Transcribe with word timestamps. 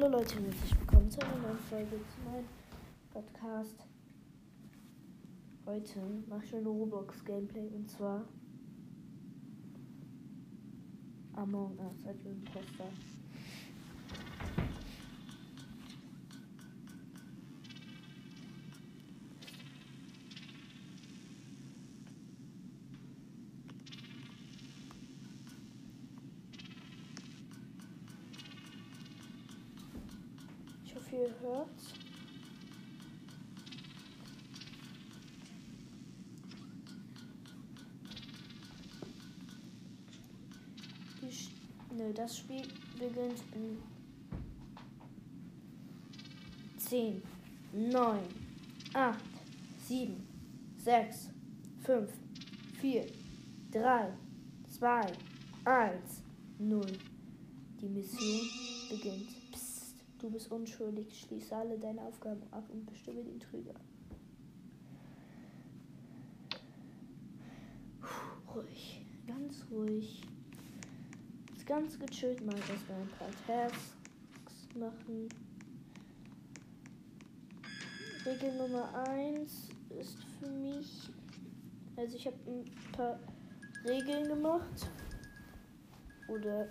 Hallo 0.00 0.16
Leute, 0.16 0.36
herzlich 0.40 0.78
willkommen 0.78 1.10
zu 1.10 1.20
einer 1.22 1.38
neuen 1.38 1.58
Folge 1.58 1.90
zu 1.90 2.30
meinem 2.30 2.44
Podcast. 3.12 3.84
Heute 5.66 5.98
mache 6.28 6.44
ich 6.44 6.54
ein 6.54 6.64
Roblox 6.64 7.24
Gameplay 7.24 7.66
und 7.74 7.90
zwar 7.90 8.24
Among 11.34 11.76
Us 11.80 12.06
als 12.06 12.24
Imposter. 12.24 12.84
Sch- 41.30 41.50
Nö, 41.96 42.12
das 42.12 42.38
Spiel 42.38 42.62
beginnt 42.98 43.42
in 43.54 43.78
10, 46.78 47.22
9, 47.72 48.18
8, 48.94 49.18
7, 49.86 50.16
6, 50.78 51.30
5, 51.82 52.10
4, 52.80 53.06
3, 53.72 54.12
2, 54.70 55.12
1, 55.64 56.22
0. 56.58 56.86
Die 57.80 57.88
Mission 57.88 58.40
beginnt. 58.90 59.37
Du 60.18 60.28
bist 60.30 60.50
unschuldig. 60.50 61.20
Schließe 61.20 61.54
alle 61.54 61.78
deine 61.78 62.02
Aufgaben 62.02 62.42
ab 62.50 62.68
und 62.70 62.86
bestimme 62.86 63.22
den 63.22 63.38
Trüger. 63.38 63.74
Puh, 68.00 68.54
Ruhig, 68.54 69.06
ganz 69.26 69.64
ruhig. 69.70 70.22
Jetzt 71.50 71.66
ganz 71.66 71.98
gechillt 71.98 72.44
mal 72.44 72.56
erstmal 72.56 73.00
ein 73.00 73.08
paar 73.18 73.30
Tasks 73.46 74.68
machen. 74.74 75.28
Regel 78.26 78.56
Nummer 78.56 78.92
1 79.08 79.68
ist 80.00 80.18
für 80.40 80.50
mich. 80.50 81.10
Also 81.96 82.16
ich 82.16 82.26
habe 82.26 82.36
ein 82.46 82.64
paar 82.92 83.20
Regeln 83.86 84.26
gemacht. 84.26 84.90
Oder, 86.28 86.68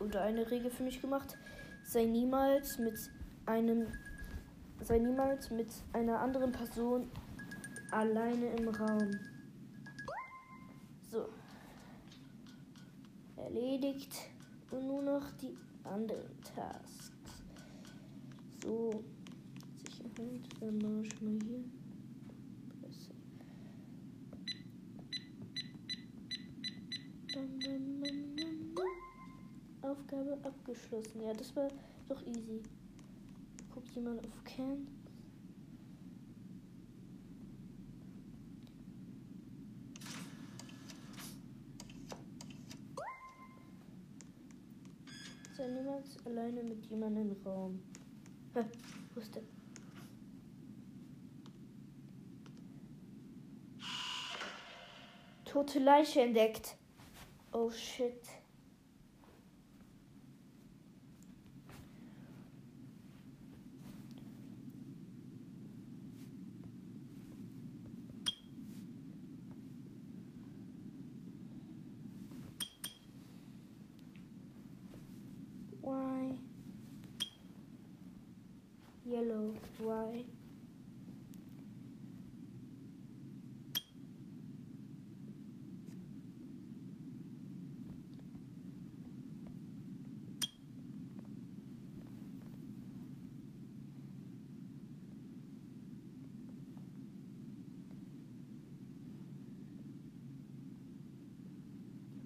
oder 0.00 0.22
eine 0.22 0.50
Regel 0.50 0.70
für 0.70 0.82
mich 0.82 1.00
gemacht. 1.00 1.38
Sei 1.84 2.04
niemals 2.06 2.78
mit 2.78 2.98
einem. 3.46 3.86
Sei 4.80 4.98
niemals 4.98 5.50
mit 5.50 5.68
einer 5.92 6.18
anderen 6.20 6.50
Person 6.50 7.08
alleine 7.92 8.46
im 8.56 8.68
Raum. 8.68 9.10
So. 11.10 11.28
Erledigt. 13.36 14.14
Und 14.70 14.86
nur 14.86 15.02
noch 15.02 15.30
die 15.32 15.54
anderen 15.84 16.30
Tasks. 16.42 17.12
So. 18.62 19.04
Sicherheit. 19.84 20.40
Dann 20.60 20.78
mache 20.78 21.02
ich 21.06 21.20
mal 21.20 21.38
hier. 21.44 21.64
Presse. 22.80 23.12
Bam, 27.34 27.58
bam, 27.58 28.00
bam, 28.00 28.36
bam, 28.36 28.74
bam. 28.74 28.86
Aufgabe 29.82 30.38
abgeschlossen. 30.42 31.22
Ja, 31.22 31.32
das 31.34 31.54
war 31.56 31.68
doch 32.08 32.22
easy. 32.26 32.62
Guckt 33.74 33.88
jemand 33.94 34.24
auf 34.26 34.44
Can? 34.44 34.86
Sei 45.56 45.68
niemals 45.68 46.26
alleine 46.26 46.62
mit 46.62 46.86
jemandem 46.86 47.30
im 47.30 47.36
Raum. 47.44 47.82
Hä, 48.54 48.64
wo 49.14 49.20
ist 49.20 49.34
der? 49.34 49.42
Tote 55.44 55.80
Leiche 55.80 56.22
entdeckt. 56.22 56.76
Oh 57.52 57.70
shit. 57.70 58.22
Why? 75.82 76.38
Yellow, 79.04 79.54
why? 79.82 80.24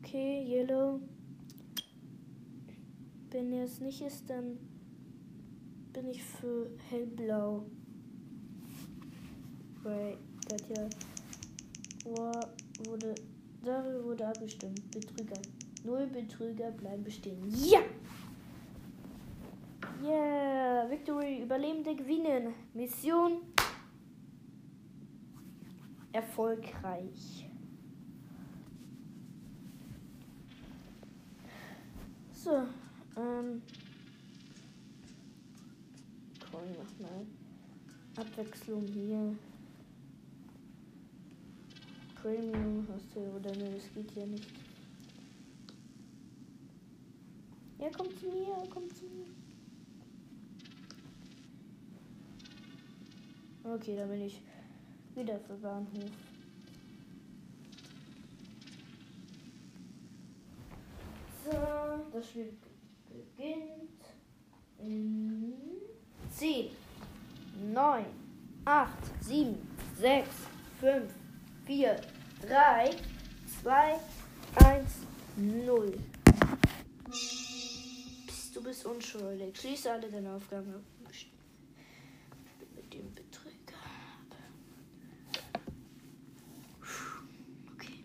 Okay, 0.00 0.44
Yellow. 0.44 1.00
Wenn 3.30 3.52
er 3.52 3.64
es 3.64 3.80
nicht 3.80 4.00
ist, 4.02 4.30
dann 4.30 4.58
bin 6.06 6.14
ich 6.14 6.22
für 6.22 6.70
hellblau. 6.88 7.66
Weil 9.82 10.16
das 10.48 10.68
ja 10.68 10.88
war, 12.16 12.48
wurde, 12.86 13.14
darüber 13.64 14.04
wurde 14.04 14.28
abgestimmt. 14.28 14.88
Betrüger. 14.92 15.40
Null 15.82 16.06
Betrüger 16.06 16.70
bleiben 16.70 17.02
bestehen. 17.02 17.38
Ja! 17.50 17.80
Yeah! 20.02 20.88
Victory! 20.88 21.42
Überlebende 21.42 21.96
gewinnen. 21.96 22.54
Mission 22.72 23.40
erfolgreich. 26.12 27.48
So, 32.30 32.62
ähm. 33.16 33.62
Komm, 36.66 36.76
mach 36.78 37.08
mal. 37.08 37.26
Abwechslung 38.16 38.82
hier. 38.86 39.36
Premium 42.20 42.86
hast 42.92 43.14
du 43.14 43.20
oder 43.20 43.54
ne, 43.54 43.70
das 43.74 43.92
geht 43.94 44.10
ja 44.16 44.26
nicht. 44.26 44.50
Ja, 47.78 47.88
komm 47.96 48.08
zu 48.16 48.26
mir, 48.26 48.68
komm 48.70 48.92
zu 48.94 49.04
mir. 49.04 49.26
Okay, 53.62 53.96
da 53.96 54.06
bin 54.06 54.22
ich 54.22 54.40
wieder 55.14 55.38
für 55.40 55.54
Bahnhof. 55.54 56.10
So, 61.44 61.52
das 62.12 62.28
Spiel 62.28 62.52
beginnt 63.08 64.02
in 64.78 65.54
10, 66.38 66.70
9, 67.72 68.04
8, 68.66 68.88
7, 69.22 69.56
6, 69.98 70.28
5, 70.80 71.10
4, 71.64 72.00
3, 72.46 72.90
2, 73.62 74.00
1, 74.56 74.90
0. 75.36 75.98
Psst, 77.10 78.54
du 78.54 78.62
bist 78.62 78.84
unschuldig. 78.84 79.56
Schließe 79.56 79.90
alle 79.90 80.10
deine 80.10 80.34
Aufgaben 80.34 80.74
ab. 80.74 80.82
Mit 82.74 82.92
dem 82.92 83.14
Betrüger. 83.14 83.80
Okay. 87.74 88.04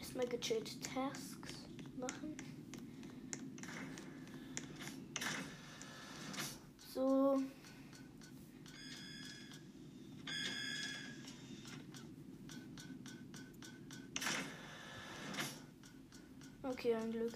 Erstmal 0.00 0.26
gechillt 0.26 0.82
Tasks 0.82 1.54
machen. 1.96 2.45
so. 6.96 7.42
Okay, 16.62 16.94
ein 16.94 17.12
Glück. 17.12 17.32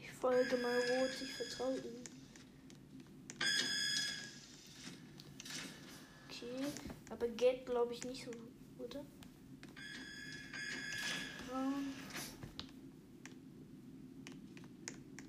Ich 0.00 0.10
folge 0.12 0.56
mal 0.56 0.76
Rot, 0.76 1.10
ich 1.22 1.34
vertraue 1.34 1.76
ihm. 1.76 2.17
Glaube 7.88 7.94
ich 7.94 8.04
nicht 8.04 8.24
so, 8.24 8.30
oder? 8.84 9.04
Braun. 11.48 11.94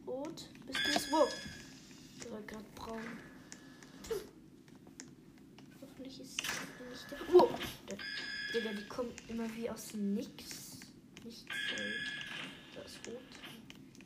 Rot. 0.06 0.50
Bist 0.68 0.80
du 0.86 0.90
es? 0.92 1.12
Wo? 1.12 1.28
Der 2.22 2.32
war 2.32 2.42
gerade 2.42 2.66
braun. 2.76 3.02
Hm. 4.10 4.22
Hoffentlich 5.82 6.20
ist 6.20 6.42
er 6.42 6.90
nicht 6.90 7.12
der. 7.12 7.34
Wo? 7.34 7.50
Digga, 8.54 8.74
die 8.74 8.88
kommen 8.90 9.14
immer 9.30 9.56
wie 9.56 9.70
aus 9.70 9.94
Nix. 9.94 10.80
Nicht 11.24 11.46
voll. 11.48 11.94
Da 12.76 12.82
ist 12.82 13.08
rot. 13.08 13.22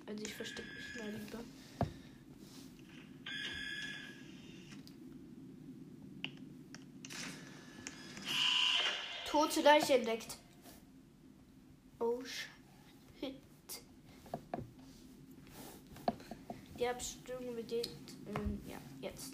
Also 0.05 0.23
ich 0.23 0.33
verstecke 0.33 0.69
mich 0.69 1.01
mal 1.01 1.09
lieber. 1.09 1.39
Tote 9.33 9.61
Leiche 9.63 9.95
entdeckt. 9.95 10.37
Oh 11.99 12.23
shit. 12.23 13.33
Die 16.77 16.87
Abstimmung 16.87 17.55
beginnt. 17.55 17.87
Ähm, 18.27 18.61
ja, 18.67 18.77
jetzt. 19.01 19.33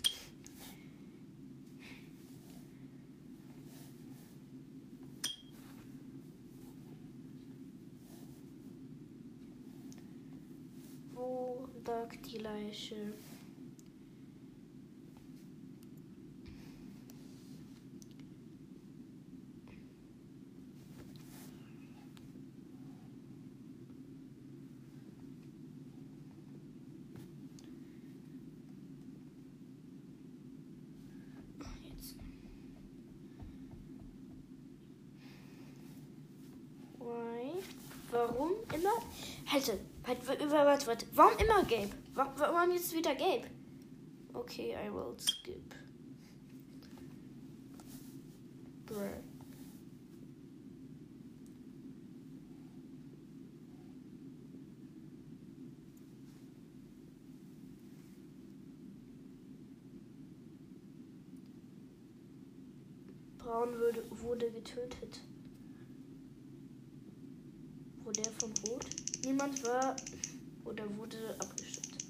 Wo 11.13 11.67
lag 11.85 12.07
die 12.25 12.37
Leiche? 12.37 13.13
Jetzt. 31.81 32.15
Why? 36.99 37.63
Warum 38.11 38.51
immer? 38.73 38.93
Halt, 39.51 39.79
halt, 40.05 40.27
warte, 40.27 40.49
warte, 40.51 40.87
warte. 40.87 41.05
Warum 41.13 41.37
immer 41.39 41.63
gelb? 41.63 41.91
Warum, 42.13 42.33
warum 42.37 42.71
jetzt 42.71 42.93
wieder 42.95 43.15
gelb? 43.15 43.47
Okay, 44.33 44.75
I 44.75 44.93
will 44.93 45.15
skip. 45.19 45.73
Bruh. 48.85 49.09
Braun 63.39 63.73
würde, 63.73 64.03
wurde 64.11 64.51
getötet. 64.51 65.21
Wurde 68.03 68.21
er 68.21 68.31
von 68.33 68.53
Rot? 68.67 68.85
Niemand 69.25 69.58
war 69.69 69.95
oder 70.65 70.83
wurde 70.97 71.35
abgestimmt. 71.39 72.03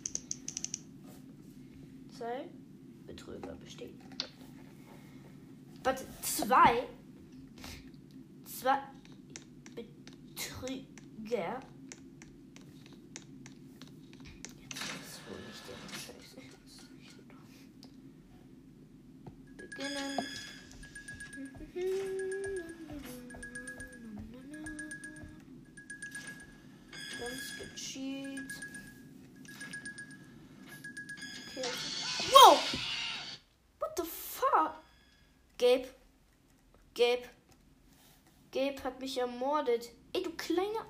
Zwei 2.18 2.50
Betrüger 3.06 3.54
bestehen. 3.56 4.00
Warte, 5.84 6.04
zwei. 6.22 6.48
Zwei 6.48 6.99
mich 39.10 39.18
ermordet. 39.18 39.90
Ey, 40.14 40.22
du 40.22 40.30
kleiner. 40.32 40.86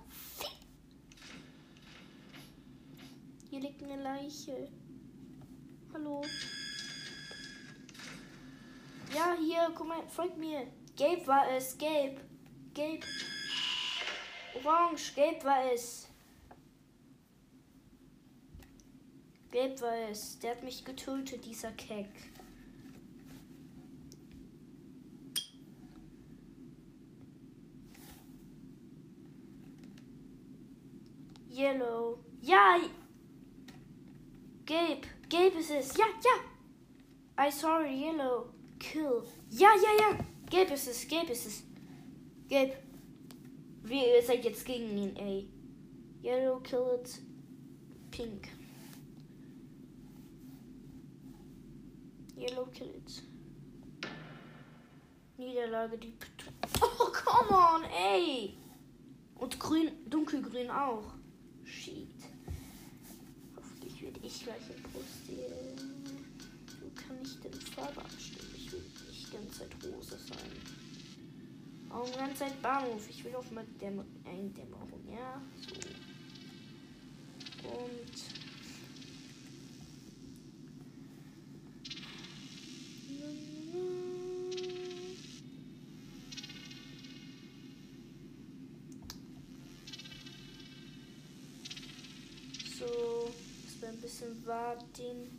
Hier 3.49 3.61
liegt 3.61 3.81
eine 3.81 4.01
Leiche. 4.01 4.69
Hallo. 5.93 6.21
Ja, 9.15 9.37
hier, 9.39 9.71
guck 9.73 9.87
mal, 9.87 10.05
folgt 10.09 10.37
mir. 10.37 10.67
Gabe 10.97 11.25
war 11.27 11.49
es, 11.49 11.77
Gabe. 11.77 12.17
Gabe. 12.73 12.99
Orange, 14.55 15.15
Gabe 15.15 15.43
war 15.45 15.71
es. 15.71 16.09
Gabe 19.49 19.79
war 19.79 20.09
es. 20.11 20.39
Der 20.39 20.51
hat 20.51 20.63
mich 20.63 20.83
getötet, 20.83 21.45
dieser 21.45 21.71
Keck. 21.71 22.09
Yellow. 31.59 32.19
Ja. 32.41 32.79
Gabe. 34.65 35.01
Gabe 35.29 35.59
ist 35.59 35.71
es. 35.71 35.97
Ja, 35.97 36.05
ja. 36.05 37.47
I 37.47 37.48
sorry, 37.59 37.93
Yellow. 37.93 38.49
Kill. 38.79 39.23
Ja, 39.49 39.69
ja, 39.75 39.91
ja. 39.99 40.17
Gabe 40.49 40.73
ist 40.73 40.87
es. 40.87 41.07
Gabe 41.07 41.31
ist 41.31 41.45
es. 41.45 41.63
Gabe. 42.49 42.77
Wir 43.83 44.15
ihr 44.15 44.23
seid 44.23 44.45
jetzt 44.45 44.65
gegen 44.65 44.97
ihn, 44.97 45.15
ey. 45.15 45.49
Yellow 46.23 46.59
killed 46.59 47.09
Pink. 48.11 48.49
Yellow 52.37 52.65
killed. 52.67 53.23
Niederlage, 55.37 55.97
die. 55.97 56.13
Oh, 56.81 57.11
come 57.13 57.51
on, 57.51 57.83
ey! 57.85 58.57
Und 59.35 59.57
grün, 59.57 59.91
dunkelgrün 60.09 60.69
auch. 60.69 61.13
Shit. 61.63 62.09
Hoffentlich 63.55 64.01
werde 64.01 64.19
ich 64.21 64.43
gleich 64.43 64.59
postieren. 64.93 66.03
Du 66.03 66.08
kann 66.99 67.19
nicht 67.19 67.43
in 67.45 67.53
Farbe 67.53 68.01
abstimmen. 68.01 68.53
Ich 68.55 68.71
will 68.71 68.81
nicht 69.07 69.27
die 69.27 69.31
ganze 69.31 69.59
Zeit 69.59 69.75
rosa 69.83 70.17
sein. 70.17 70.51
Auch 71.89 72.09
die 72.09 72.17
ganze 72.17 72.35
Zeit 72.35 72.61
Bahnhof. 72.61 73.09
Ich 73.09 73.23
will 73.23 73.35
auf 73.35 73.49
mal 73.51 73.65
Dämmer 73.81 74.05
Eindämmerung, 74.25 75.07
ja? 75.07 75.41
So. 75.57 75.75
Und. 77.69 78.39
So, 92.77 93.33
dass 93.65 93.81
wir 93.81 93.89
ein 93.89 93.97
bisschen 93.97 94.45
warten. 94.45 95.38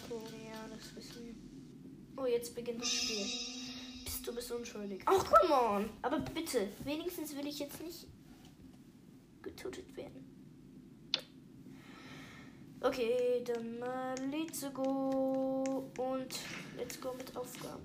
Schako, 0.00 0.22
ja, 0.44 0.66
das 0.74 0.94
wissen 0.96 1.26
wir. 1.26 1.34
Oh, 2.16 2.26
jetzt 2.26 2.54
beginnt 2.54 2.80
das 2.80 2.88
Spiel. 2.88 3.24
Bist 4.04 4.26
du 4.26 4.34
bist 4.34 4.52
unschuldig. 4.52 5.02
Ach, 5.06 5.24
come 5.24 5.54
on! 5.54 5.90
Aber 6.02 6.20
bitte, 6.20 6.68
wenigstens 6.84 7.34
will 7.36 7.46
ich 7.46 7.58
jetzt 7.58 7.82
nicht 7.82 8.06
getötet 9.42 9.96
werden. 9.96 10.26
Okay, 12.80 13.44
dann 13.44 13.78
mal 13.78 14.14
let's 14.30 14.64
go 14.72 15.90
und 15.98 16.38
let's 16.76 17.00
go 17.00 17.12
mit 17.14 17.36
Aufgaben. 17.36 17.82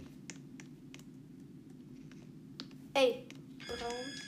Ey, 2.94 3.28
Braun. 3.68 4.26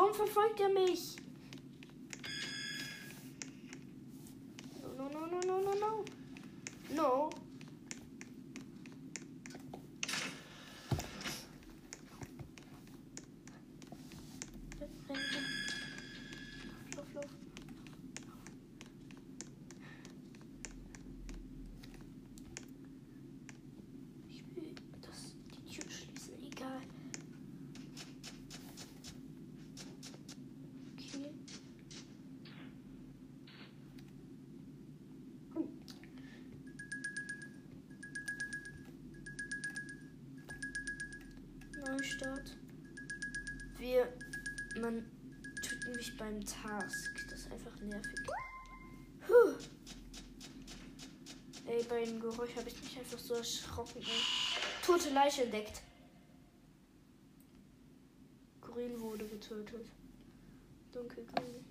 Warum 0.00 0.09
verfolgt 0.26 0.60
er 0.60 0.68
mich? 0.68 1.16
No, 4.98 5.08
no, 5.08 5.26
no, 5.26 5.40
no, 5.40 5.60
no, 5.62 5.74
no. 5.74 6.04
No. 6.94 7.30
Lauf, 16.96 17.14
lauf. 17.14 17.24
Ich 24.28 24.44
will 24.54 24.74
das, 25.00 25.34
die 25.54 25.74
Tür 25.74 25.90
schließen, 25.90 26.34
egal. 26.46 26.82
Okay. 30.98 31.30
Neustart. 42.10 42.56
Wir. 43.78 44.12
Man 44.80 45.04
tut 45.62 45.96
mich 45.96 46.16
beim 46.16 46.40
Task. 46.44 47.26
Das 47.28 47.40
ist 47.40 47.52
einfach 47.52 47.76
nervig. 47.80 48.18
Puh. 49.26 49.54
Ey, 51.66 51.84
bei 51.88 52.04
dem 52.04 52.20
Geräusch 52.20 52.56
habe 52.56 52.68
ich 52.68 52.82
mich 52.82 52.98
einfach 52.98 53.18
so 53.18 53.34
erschrocken. 53.34 54.00
Ey. 54.02 54.84
Tote 54.84 55.10
Leiche 55.10 55.44
entdeckt. 55.44 55.82
Grün 58.60 59.00
wurde 59.00 59.26
getötet. 59.26 59.86
Dunkelgrün. 60.92 61.64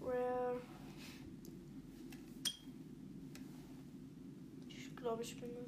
Rare. 0.00 0.60
Ich 4.68 4.96
glaube, 4.96 5.22
ich 5.24 5.34
bin 5.40 5.50
eine 5.50 5.66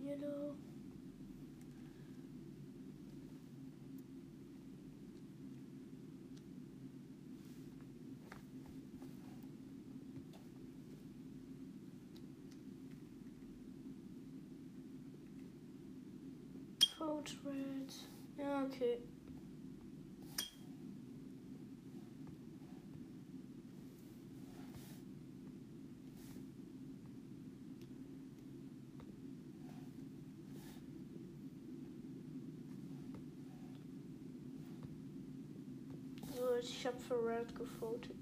Yellow. 0.00 0.54
Vote 17.00 17.32
red. 17.46 17.90
Ja, 18.36 18.62
okay. 18.66 18.98
So, 36.34 36.56
ich 36.60 36.86
habe 36.86 36.98
für 36.98 37.24
Red 37.26 37.54
gevotet. 37.54 38.16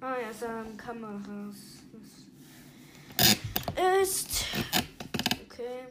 Ah 0.00 0.16
ja, 0.18 0.32
sagen 0.32 0.76
Kameras. 0.76 1.82
Das 3.74 4.08
ist. 4.08 4.44
Okay. 5.46 5.86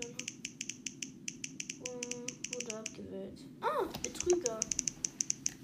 Dann 0.00 0.10
äh, 1.84 2.54
wurde 2.54 2.76
abgewählt. 2.78 3.44
Ah, 3.60 3.84
Betrüger. 4.02 4.60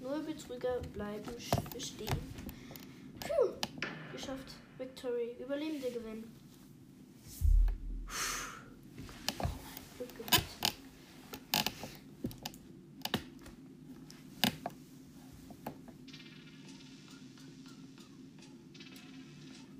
Nur 0.00 0.18
Betrüger 0.22 0.80
bleiben 0.92 1.30
sch- 1.38 1.72
bestehen. 1.72 2.18
Puh, 3.20 3.52
geschafft. 4.12 4.54
Victory. 4.78 5.32
Überlebende 5.44 5.90
gewinnen. 5.90 6.24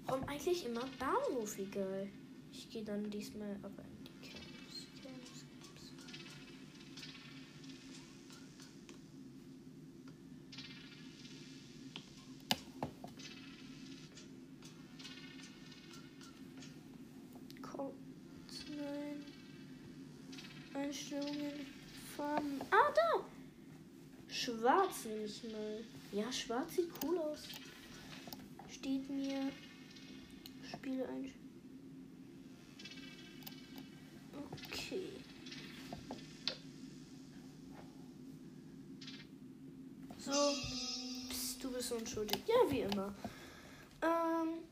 Warum 0.06 0.28
eigentlich 0.28 0.66
immer 0.66 0.86
Bahnhof 0.98 1.58
egal? 1.58 2.08
Ich 2.52 2.68
gehe 2.68 2.84
dann 2.84 3.10
diesmal 3.10 3.56
aber 3.62 3.83
ich 25.36 25.52
mal. 25.52 25.84
Ja, 26.12 26.32
schwarz 26.32 26.76
sieht 26.76 26.90
cool 27.02 27.18
aus. 27.18 27.40
Steht 28.70 29.08
mir. 29.10 29.50
Spiele 30.70 31.08
ein. 31.08 31.32
Okay. 34.32 35.08
So. 40.18 40.32
Psst, 41.28 41.62
du 41.62 41.70
bist 41.72 41.92
unschuldig. 41.92 42.42
Ja, 42.46 42.70
wie 42.70 42.80
immer. 42.80 43.14
Ähm. 44.02 44.64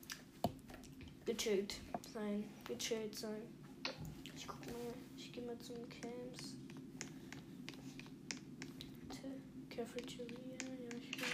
Gechillt 1.25 1.77
sein. 2.13 2.45
Gechillt 2.65 3.17
sein. 3.17 3.43
Ich 4.37 4.47
guck 4.47 4.65
mal. 4.67 4.95
Ich 5.17 5.33
gehe 5.33 5.45
mal 5.45 5.59
zum 5.59 5.77
Camps. 5.89 6.57
Bitte. 9.09 9.29
Cafeteria. 9.71 10.27
Ja, 10.27 10.99
ich 11.01 11.21
will. 11.21 11.27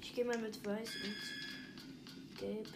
Ich 0.00 0.11
gehe 0.22 0.30
mal 0.30 0.38
mit 0.38 0.64
weiß 0.64 0.90
und 1.04 2.38
gelb. 2.38 2.68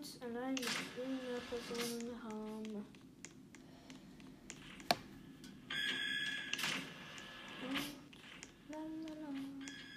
Niemals 0.00 0.22
allein 0.22 0.54
mit 0.54 0.66
irgendeiner 0.96 1.40
Person 1.50 2.22
haben. 2.24 2.86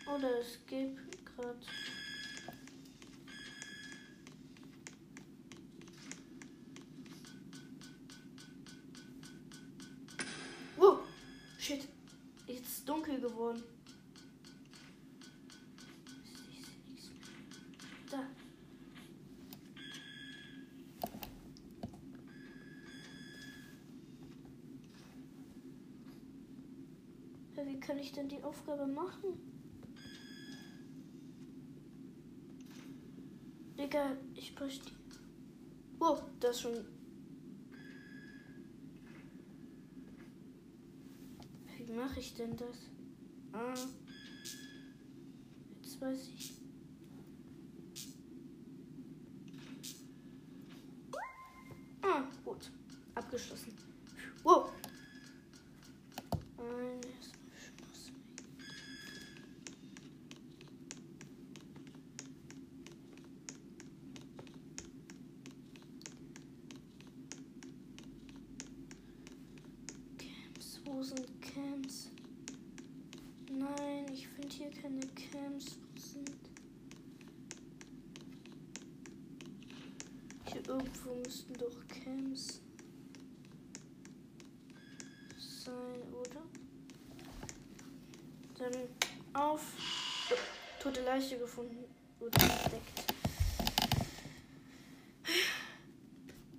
Oder 0.06 0.40
es 0.40 0.60
gibt 0.68 1.26
gerade. 1.26 1.60
Wow, 10.76 11.00
shit. 11.58 11.88
Jetzt 12.48 12.88
dunkel 12.88 13.22
geworden. 13.22 13.64
Kann 27.86 28.00
ich 28.00 28.12
denn 28.14 28.30
die 28.30 28.42
Aufgabe 28.44 28.88
machen? 28.88 29.38
Digga, 33.78 34.16
ich 34.36 34.56
die. 34.56 34.94
Oh, 36.00 36.18
das 36.40 36.62
schon. 36.62 36.74
Wie 41.86 41.92
mache 41.94 42.20
ich 42.20 42.34
denn 42.34 42.56
das? 42.56 42.90
Ah. 43.52 43.74
Jetzt 45.82 46.02
weiß 46.02 46.28
ich. 46.30 46.54
Ah, 52.02 52.24
gut. 52.46 52.72
Abgeschlossen. 53.16 53.74
Wow. 54.44 54.72
Eines 56.58 57.32
Schmuss. 57.60 58.12
Camps, 70.18 70.82
wo 70.86 71.04
sind 71.04 71.42
Camps? 71.42 72.10
Nein, 73.50 74.06
ich 74.12 74.28
finde 74.28 74.50
hier 74.50 74.72
keine 74.72 75.00
Camps. 75.00 75.78
Wo 75.78 76.00
sind. 76.00 76.32
Hier 80.52 80.63
irgendwo 80.74 81.14
müssten 81.16 81.54
doch 81.54 81.88
Camps 81.88 82.62
sein, 85.38 86.02
oder? 86.12 86.42
Dann 88.58 88.74
auf. 89.34 89.62
Tote 90.80 91.04
Leiche 91.04 91.38
gefunden. 91.38 91.86
Oder 92.20 92.42
entdeckt. 92.42 93.04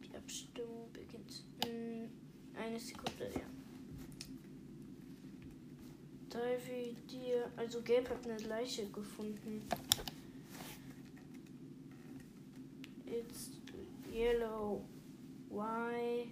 Die 0.02 0.16
Abstimmung 0.16 0.92
beginnt. 0.92 1.44
in 1.66 2.10
Eine 2.56 2.78
Sekunde, 2.78 3.30
ja. 3.34 3.46
Davy, 6.28 6.96
dir. 7.10 7.50
Also 7.56 7.82
Gelb 7.82 8.08
hat 8.10 8.24
eine 8.26 8.38
Leiche 8.38 8.86
gefunden. 8.90 9.62
It's 13.06 13.50
yellow. 14.14 14.80
Why? 15.50 16.28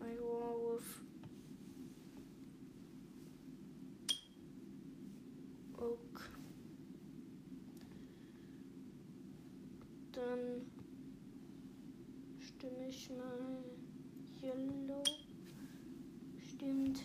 I 0.00 0.16
wolf. 0.20 1.00
Oak. 5.78 6.30
Dann 10.12 10.66
stimme 12.38 12.88
ich 12.88 13.10
mal 13.10 13.64
Yellow. 14.42 15.02
Stimmt. 16.50 17.00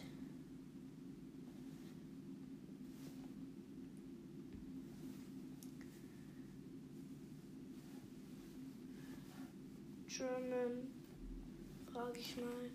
German. 10.16 10.94
Frage 11.92 12.20
ich 12.20 12.38
mal. 12.38 12.70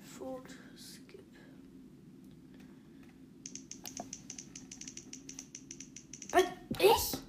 Food 0.00 0.48
skip. 0.74 1.20
Was? 6.32 6.44
Ich? 6.78 7.26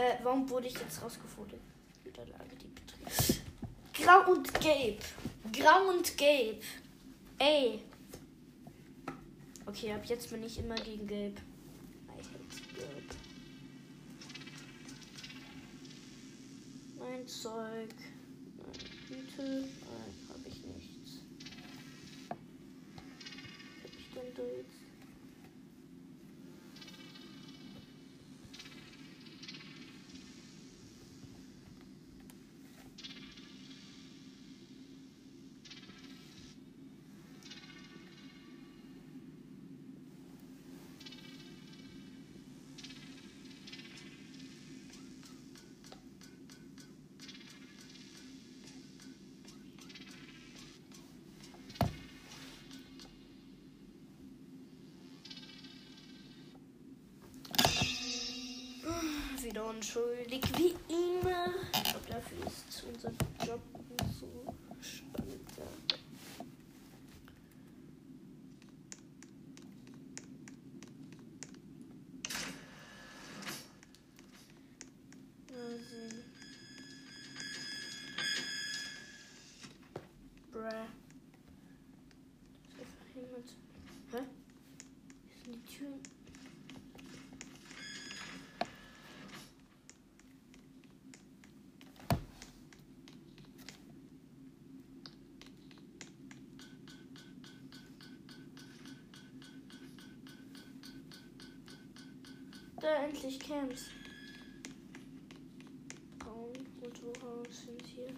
Äh, 0.00 0.16
warum 0.22 0.48
wurde 0.48 0.66
ich 0.66 0.78
jetzt 0.78 1.02
Betrieb. 2.74 3.42
Grau 3.92 4.32
und 4.32 4.60
Gelb. 4.60 5.04
Grau 5.52 5.90
und 5.90 6.16
Gelb. 6.16 6.62
Ey. 7.38 7.82
Okay, 9.66 9.92
ab 9.92 10.02
jetzt 10.06 10.30
bin 10.30 10.42
ich 10.42 10.58
immer 10.58 10.76
gegen 10.76 11.06
Gelb. 11.06 11.38
I 12.08 12.12
hate 12.12 12.78
Gelb. 12.78 13.14
Mein 16.98 17.28
Zeug. 17.28 17.94
Meine 18.56 19.20
Hüte. 19.20 19.42
Nein, 19.42 20.14
habe 20.30 20.48
ich 20.48 20.64
nichts. 20.64 21.20
Hab 22.30 22.38
ich 23.98 24.14
denn 24.14 24.34
da 24.34 24.42
jetzt? 24.44 24.79
Wieder 59.42 59.64
unschuldig 59.66 60.42
wie 60.58 60.74
immer. 60.92 61.54
Ich 61.72 61.82
glaube, 61.84 62.06
dafür 62.08 62.46
ist 62.46 62.84
unser 62.84 63.10
Job 63.44 63.60
nicht 63.88 64.20
so 64.20 64.54
spannend. 64.82 65.40
Ja. 65.56 65.64
Mal 75.56 75.78
sehen. 75.78 76.24
Bruh. 80.52 80.86
Ist 82.76 82.94
einfach 83.00 83.14
jemand. 83.16 83.48
Hä? 84.12 84.18
Hier 85.28 85.44
sind 85.44 85.54
die 85.54 85.76
Türen. 85.76 86.00
Da 102.80 103.04
endlich 103.04 103.38
Camps. 103.38 103.90
Braun 106.18 106.52
und 106.80 107.22
Orange 107.22 107.52
sind 107.52 107.86
hier. 107.86 108.08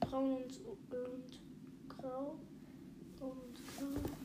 Braun 0.00 0.42
und, 0.42 0.60
und 0.66 1.40
Grau. 1.88 2.38
Braun 3.18 3.38
und 3.38 3.56
Grau. 3.76 4.16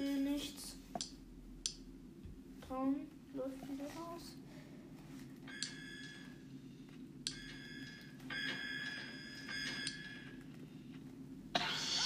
Hier 0.00 0.16
nichts. 0.16 0.76
Braun 2.62 3.06
läuft 3.34 3.68
wieder 3.68 3.84
raus. 3.84 4.22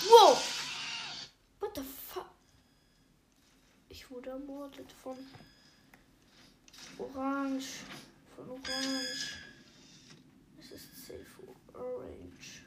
Wow! 0.08 0.36
What 1.60 1.76
the 1.76 1.82
fuck? 1.82 2.26
Ich 3.88 4.10
wurde 4.24 4.30
ermordet 4.30 4.92
von 5.02 5.16
Orange. 6.98 7.66
Von 8.34 8.50
Orange. 8.50 9.38
Es 10.60 10.70
ist 10.70 11.06
safe 11.06 11.26
Orange. 11.74 12.62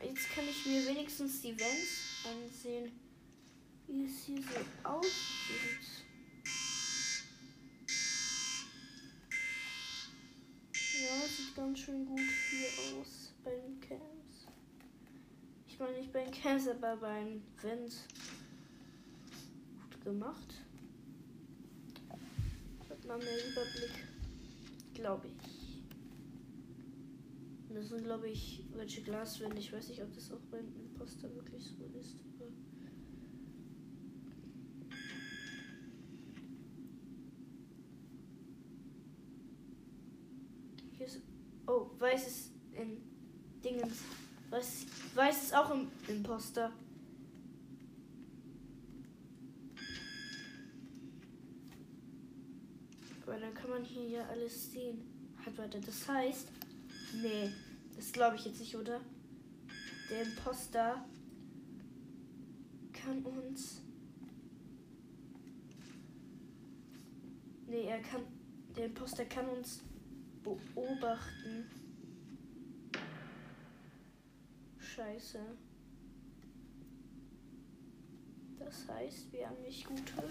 Jetzt 0.00 0.30
kann 0.30 0.44
ich 0.48 0.66
mir 0.66 0.86
wenigstens 0.86 1.42
die 1.42 1.58
Vents 1.58 2.24
ansehen, 2.24 3.07
hier 4.28 4.42
so 4.42 4.88
aussieht. 4.88 6.04
Ja, 11.00 11.26
sieht 11.26 11.56
ganz 11.56 11.78
schön 11.78 12.04
gut 12.04 12.20
hier 12.50 13.00
aus 13.00 13.32
bei 13.42 13.52
den 13.52 13.80
Camps. 13.80 14.46
Ich 15.66 15.78
meine 15.78 15.96
nicht 15.96 16.12
bei 16.12 16.24
den 16.24 16.32
Camps, 16.32 16.68
aber 16.68 16.96
bei 16.96 17.24
den 17.24 17.42
Vents. 17.62 18.04
Gut 19.90 20.04
gemacht. 20.04 20.54
Hat 22.90 23.04
man 23.06 23.18
mehr 23.18 23.50
Überblick, 23.50 24.04
glaube 24.92 25.28
ich. 25.28 25.68
Das 27.74 27.88
sind, 27.88 28.04
glaube 28.04 28.28
ich, 28.28 28.64
welche 28.74 29.02
Glaswände. 29.02 29.58
Ich 29.58 29.72
weiß 29.72 29.88
nicht, 29.88 30.02
ob 30.02 30.12
das 30.12 30.32
auch 30.32 30.40
beim 30.50 30.66
Imposter 30.74 31.32
wirklich 31.34 31.64
so 31.64 31.84
ist. 31.98 32.16
Aber 32.34 32.50
Hier 40.98 41.06
ist. 41.06 41.22
Oh, 41.68 41.90
weiß 42.18 42.26
ist 42.26 42.50
in 42.72 43.00
Dingens. 43.62 43.98
Weiß, 44.50 44.86
weiß 45.14 45.42
ist 45.44 45.54
auch 45.54 45.70
im 45.70 45.88
Imposter. 46.08 46.72
Aber 53.22 53.38
dann 53.38 53.54
kann 53.54 53.70
man 53.70 53.84
hier 53.84 54.08
ja 54.08 54.26
alles 54.26 54.72
sehen. 54.72 54.98
Hat 55.44 55.56
weiter. 55.58 55.78
Das 55.80 56.08
heißt. 56.08 56.48
Nee, 57.22 57.50
das 57.96 58.12
glaube 58.12 58.36
ich 58.36 58.44
jetzt 58.44 58.60
nicht, 58.60 58.74
oder? 58.76 59.00
Der 60.10 60.22
Imposter 60.22 61.04
kann 62.92 63.22
uns. 63.22 63.82
Nee, 67.66 67.84
er 67.84 68.00
kann. 68.00 68.22
Der 68.76 68.86
Imposter 68.86 69.24
kann 69.26 69.48
uns 69.48 69.80
beobachten. 70.42 71.66
Scheiße. 74.98 75.38
Das 78.58 78.88
heißt, 78.88 79.32
wir 79.32 79.46
haben 79.48 79.62
nicht 79.62 79.86
gute 79.86 80.24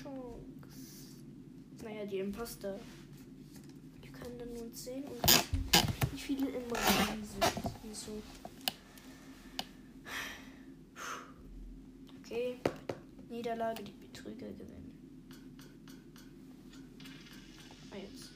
Chance. 0.00 0.38
Naja, 1.82 2.06
die 2.06 2.20
Imposter 2.20 2.78
die 4.04 4.12
können 4.12 4.38
dann 4.38 4.56
uns 4.58 4.84
sehen 4.84 5.02
und 5.02 6.12
wie 6.12 6.18
viele 6.18 6.50
im 6.50 6.62
Raum 6.70 7.24
sind. 7.24 7.96
So. 7.96 8.22
Okay. 12.20 12.60
Niederlage, 13.28 13.82
die 13.82 13.90
Betrüger 13.90 14.46
gewinnen. 14.46 14.92
Ah, 17.90 17.96
jetzt. 17.96 18.30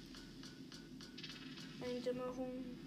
Eindämmerung. 1.80 2.85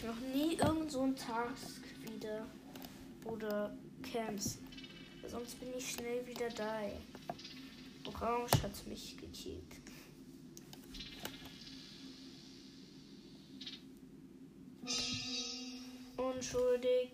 Ich 0.00 0.06
mache 0.06 0.24
nie 0.34 0.54
irgend 0.54 0.90
so 0.90 1.02
einen 1.02 1.14
Task 1.14 1.82
wieder. 2.00 2.46
Oder 3.26 3.76
Camps. 4.02 4.58
Sonst 5.28 5.60
bin 5.60 5.68
ich 5.76 5.90
schnell 5.90 6.26
wieder 6.26 6.48
da. 6.48 6.80
Orange 8.06 8.62
hat 8.62 8.86
mich 8.86 9.18
gekillt. 9.18 9.62
Unschuldig. 16.16 17.10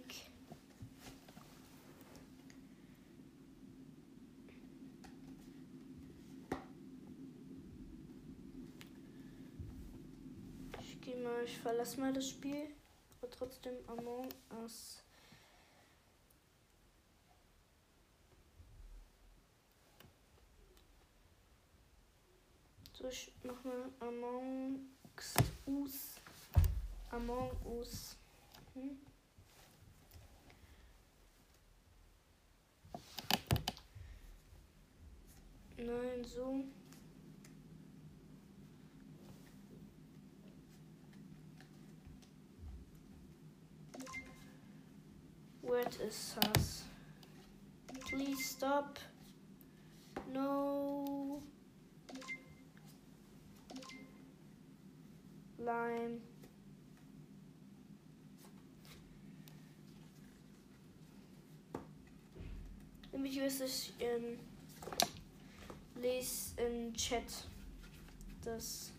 Ich 10.81 11.01
gehe 11.01 11.16
mal, 11.16 11.46
ich 11.57 11.62
verlasse 11.62 11.99
mal 11.99 12.12
das 12.12 12.29
Spiel. 12.29 12.69
Aber 13.19 13.31
trotzdem 13.31 13.75
Among 13.87 14.29
Us. 14.62 15.03
So, 22.92 23.09
ich 23.09 23.33
mach 23.42 23.64
mal 23.64 23.90
Among 24.01 24.81
Us. 25.66 26.21
Among 27.11 27.51
Us. 27.64 28.16
Hm? 28.75 28.99
Nein, 35.79 36.25
so. 36.25 36.64
What 45.97 46.09
is 46.09 46.15
sus? 46.15 46.83
Please 48.09 48.45
stop. 48.45 48.99
No. 50.31 51.43
Lime. 55.59 56.21
Nämlich 63.13 63.39
ist 63.39 63.61
es 63.63 63.93
ähm, 63.99 64.39
les 65.95 66.53
im 66.59 66.93
Chat 66.93 67.49
das 68.45 68.93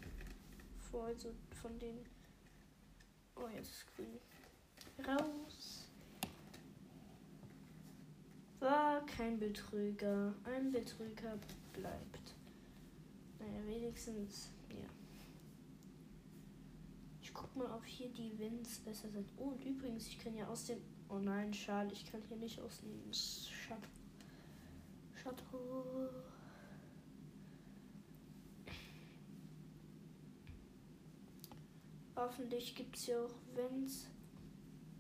vor, 0.89 1.05
also 1.05 1.29
von 1.61 1.77
den. 1.77 1.99
Oh, 3.35 3.47
jetzt 3.55 3.69
ist 3.69 3.85
grün. 3.95 4.19
Raus. 5.05 5.86
War 8.59 9.05
kein 9.05 9.39
Betrüger. 9.39 10.33
Ein 10.43 10.71
Betrüger 10.71 11.37
bleibt. 11.73 12.35
Naja, 13.39 13.65
wenigstens, 13.67 14.49
ja. 14.69 14.87
Ich 17.21 17.33
guck 17.33 17.55
mal, 17.55 17.71
ob 17.71 17.85
hier 17.85 18.09
die 18.09 18.37
Wins 18.39 18.79
besser 18.79 19.09
sind. 19.09 19.29
Oh, 19.37 19.49
und 19.49 19.63
übrigens, 19.63 20.07
ich 20.07 20.17
kann 20.17 20.35
ja 20.35 20.47
aus 20.47 20.65
dem. 20.65 20.79
Oh 21.09 21.19
nein, 21.19 21.53
schade, 21.53 21.93
ich 21.93 22.11
kann 22.11 22.21
hier 22.27 22.37
nicht 22.37 22.59
aus 22.59 22.79
dem 22.79 23.11
Chateau. 23.11 23.87
Chateau. 25.23 26.09
Hoffentlich 32.15 32.73
gibt 32.73 32.95
es 32.95 33.07
ja 33.07 33.23
auch 33.23 33.35
Wins. 33.55 34.07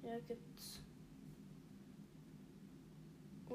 Ja, 0.03 0.19
gibt's. 0.19 0.81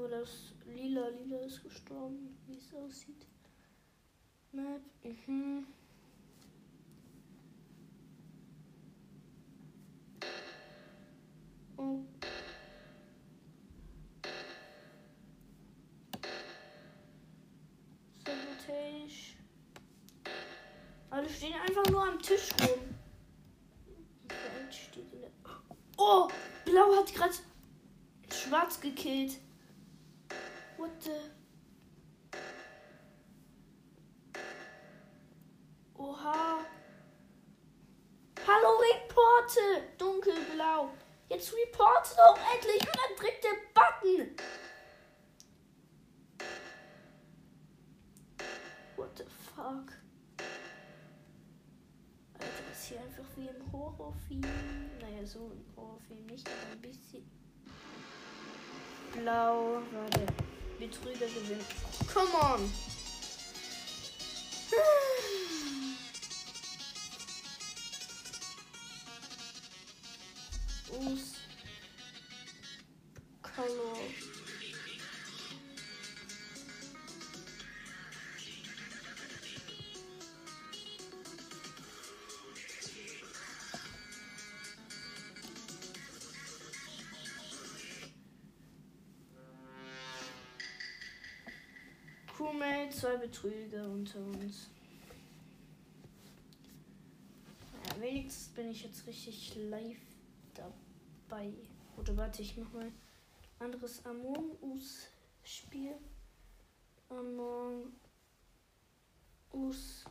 Oh, 0.02 0.08
das 0.08 0.52
lila, 0.66 1.08
lila 1.10 1.44
ist 1.44 1.62
gestorben, 1.62 2.36
wie 2.46 2.56
es 2.56 2.74
aussieht. 2.74 3.24
Map, 4.50 4.80
mhm. 5.04 5.66
Oh. 11.76 12.00
Sabotage. 18.26 19.36
Alle 21.10 21.28
stehen 21.30 21.54
einfach 21.54 21.88
nur 21.90 22.08
am 22.08 22.18
Tisch 22.20 22.48
rum. 22.60 22.80
Oh, 25.96 26.28
Blau 26.64 26.96
hat 26.96 27.14
gerade 27.14 27.34
Schwarz 28.32 28.80
gekillt. 28.80 29.38
Warte. 31.02 31.20
Oha. 35.94 36.60
Hallo, 38.46 38.78
reporte! 38.78 39.88
Dunkelblau. 39.98 40.90
Jetzt 41.28 41.52
reporte 41.52 42.14
doch 42.16 42.38
endlich 42.54 42.80
und 42.80 42.96
dann 42.96 43.16
drückt 43.18 43.44
der 43.44 43.56
Button. 43.74 44.36
What 48.96 49.18
the 49.18 49.24
fuck? 49.24 49.92
Alter, 52.34 52.72
ist 52.72 52.84
hier 52.84 53.00
einfach 53.00 53.24
wie 53.36 53.48
im 53.48 53.72
Horrorfilm. 53.72 54.42
Naja, 55.00 55.24
so 55.24 55.50
im 55.50 55.64
Horrorfilm 55.76 56.26
nicht, 56.26 56.48
aber 56.48 56.72
ein 56.72 56.80
bisschen. 56.80 57.28
Blau 59.14 59.82
war 59.92 60.51
Betrüger 60.82 61.26
gewinnt. 61.26 61.64
Come 62.12 62.34
on! 62.34 62.72
Crewmate, 92.62 92.90
zwei 92.90 93.16
Betrüger 93.16 93.84
unter 93.88 94.20
uns. 94.20 94.70
Ja, 97.84 98.00
wenigstens 98.00 98.48
bin 98.54 98.70
ich 98.70 98.84
jetzt 98.84 99.06
richtig 99.06 99.56
live 99.56 99.98
dabei. 100.54 101.52
Oder 101.96 102.16
warte, 102.16 102.42
ich 102.42 102.56
mach 102.56 102.72
mal 102.72 102.92
anderes 103.58 104.04
Among 104.06 104.56
Us 104.60 105.08
Spiel. 105.42 105.96
Among 107.08 107.92
Us. 109.52 110.04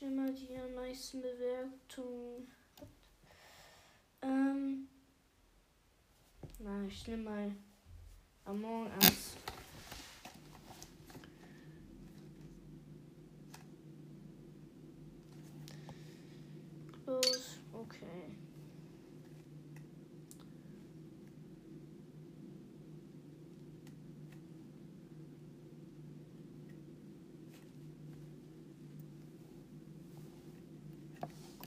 Nehme 0.00 0.22
mal 0.22 0.32
die 0.32 0.56
am 0.56 0.74
meisten 0.74 1.20
Bewertungen. 1.20 2.50
Ähm. 4.22 4.88
Na, 6.58 6.86
ich 6.86 7.06
nehme 7.06 7.22
mal 7.24 7.54
Among 8.46 8.86
Us. 9.02 9.36
Los, 17.06 17.58
okay. 17.74 18.30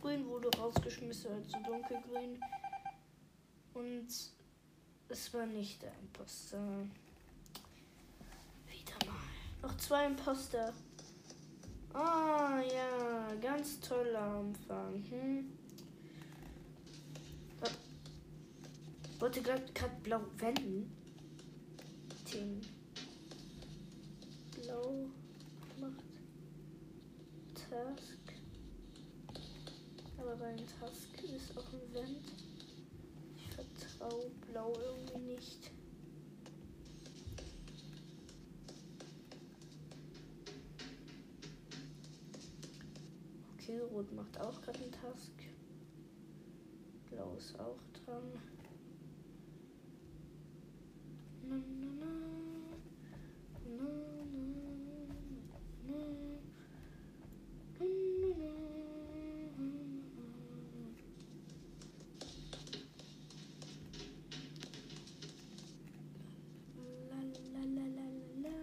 Grün 0.03 0.27
wurde 0.27 0.49
rausgeschmissen, 0.57 1.31
also 1.31 1.57
dunkelgrün. 1.65 2.37
Und 3.73 4.07
es 5.07 5.33
war 5.33 5.45
nicht 5.45 5.81
der 5.81 5.93
Imposter. 5.97 6.59
Wieder 8.67 9.09
mal. 9.09 9.15
Noch 9.61 9.77
zwei 9.77 10.07
Imposter. 10.07 10.73
Ah 11.93 12.59
ja, 12.59 13.33
ganz 13.41 13.79
toller 13.79 14.19
Anfang. 14.19 15.05
Hm. 15.09 15.57
Wollte 19.19 19.41
gerade 19.41 19.63
blau 20.03 20.19
wenden. 20.35 20.93
Den 22.33 22.59
blau 24.51 25.05
macht 25.79 26.03
Task. 27.69 28.23
Beim 30.55 30.67
Task 30.79 31.23
ist 31.23 31.57
auch 31.57 31.73
ein 31.73 31.93
Vent. 31.93 32.31
Ich 33.37 33.49
vertraue 33.49 34.29
blau 34.51 34.71
irgendwie 34.79 35.33
nicht. 35.33 35.71
Okay, 43.53 43.79
rot 43.79 44.13
macht 44.13 44.39
auch 44.41 44.61
gerade 44.61 44.79
einen 44.79 44.91
Task. 44.91 45.31
Blau 47.09 47.33
ist 47.35 47.59
auch 47.59 47.79
dran. 48.05 48.23
Na, 51.49 51.55
na, 51.55 51.87
na. 51.99 52.05
Na, 53.75 53.85
na, 54.31 54.43
na. 55.87 55.97
Na, 57.79 57.85
na, 58.21 58.35
na. 58.37 58.53
La, 67.09 67.19
la, 67.19 67.63
la, 67.65 67.85
la, 67.85 67.85
la, 67.87 68.49
la. 68.49 68.57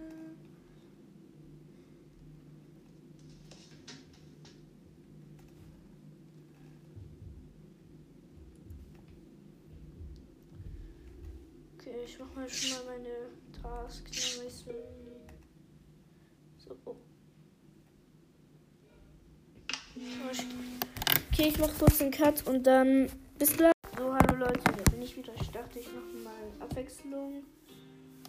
Okay, 11.91 12.03
ich 12.05 12.19
mach 12.19 12.33
mal 12.35 12.49
schon 12.49 12.69
mal 12.69 12.95
meine 12.95 13.27
Task. 13.61 14.07
So, 16.57 16.77
oh. 16.85 16.95
Okay, 21.31 21.49
ich 21.49 21.59
mach 21.59 21.77
kurz 21.77 21.99
einen 22.01 22.11
Cut 22.11 22.47
und 22.47 22.63
dann 22.63 23.11
bis 23.37 23.57
gleich. 23.57 23.73
So, 23.97 24.13
hallo 24.13 24.35
Leute, 24.35 24.61
da 24.61 24.91
bin 24.91 25.01
ich 25.01 25.17
wieder. 25.17 25.33
Ich 25.41 25.51
dachte, 25.51 25.79
ich 25.79 25.87
mache 25.87 26.23
mal 26.23 26.61
Abwechslung. 26.61 27.43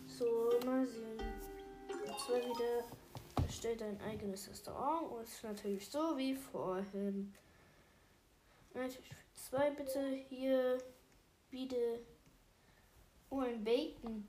So, 0.09 0.51
mal 0.67 0.85
sehen. 0.85 1.21
Und 1.89 2.19
zwar 2.19 2.39
wieder 2.39 2.85
erstellt 3.45 3.81
dein 3.81 4.01
eigenes 4.01 4.51
Restaurant 4.51 5.13
und 5.13 5.23
es 5.23 5.35
ist 5.35 5.45
natürlich 5.45 5.89
so 5.89 6.19
wie 6.19 6.35
vorhin. 6.35 7.33
Natürlich 8.75 9.07
für 9.07 9.41
zwei 9.51 9.71
bitte 9.71 10.17
hier 10.29 10.79
wieder. 11.51 12.01
Oh, 13.33 13.41
ein 13.41 13.65
Bacon. 13.65 14.29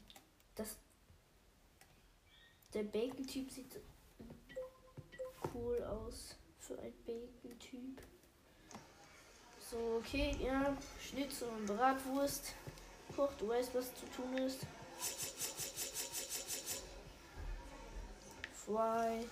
Das. 0.56 0.78
Der 2.74 2.84
Bacon-Typ 2.84 3.52
sieht 3.52 3.82
cool 5.54 5.84
aus 5.84 6.38
für 6.58 6.80
ein 6.80 6.94
Bacon-Typ. 7.06 8.02
So, 9.70 10.00
okay, 10.00 10.38
ja. 10.42 10.78
Schnitzel 11.02 11.50
und 11.50 11.66
Bratwurst. 11.66 12.54
Koch, 13.14 13.34
du 13.34 13.50
weißt, 13.50 13.76
was 13.76 13.94
zu 13.94 14.06
tun 14.16 14.38
ist. 14.38 14.60
Fry. 18.66 19.28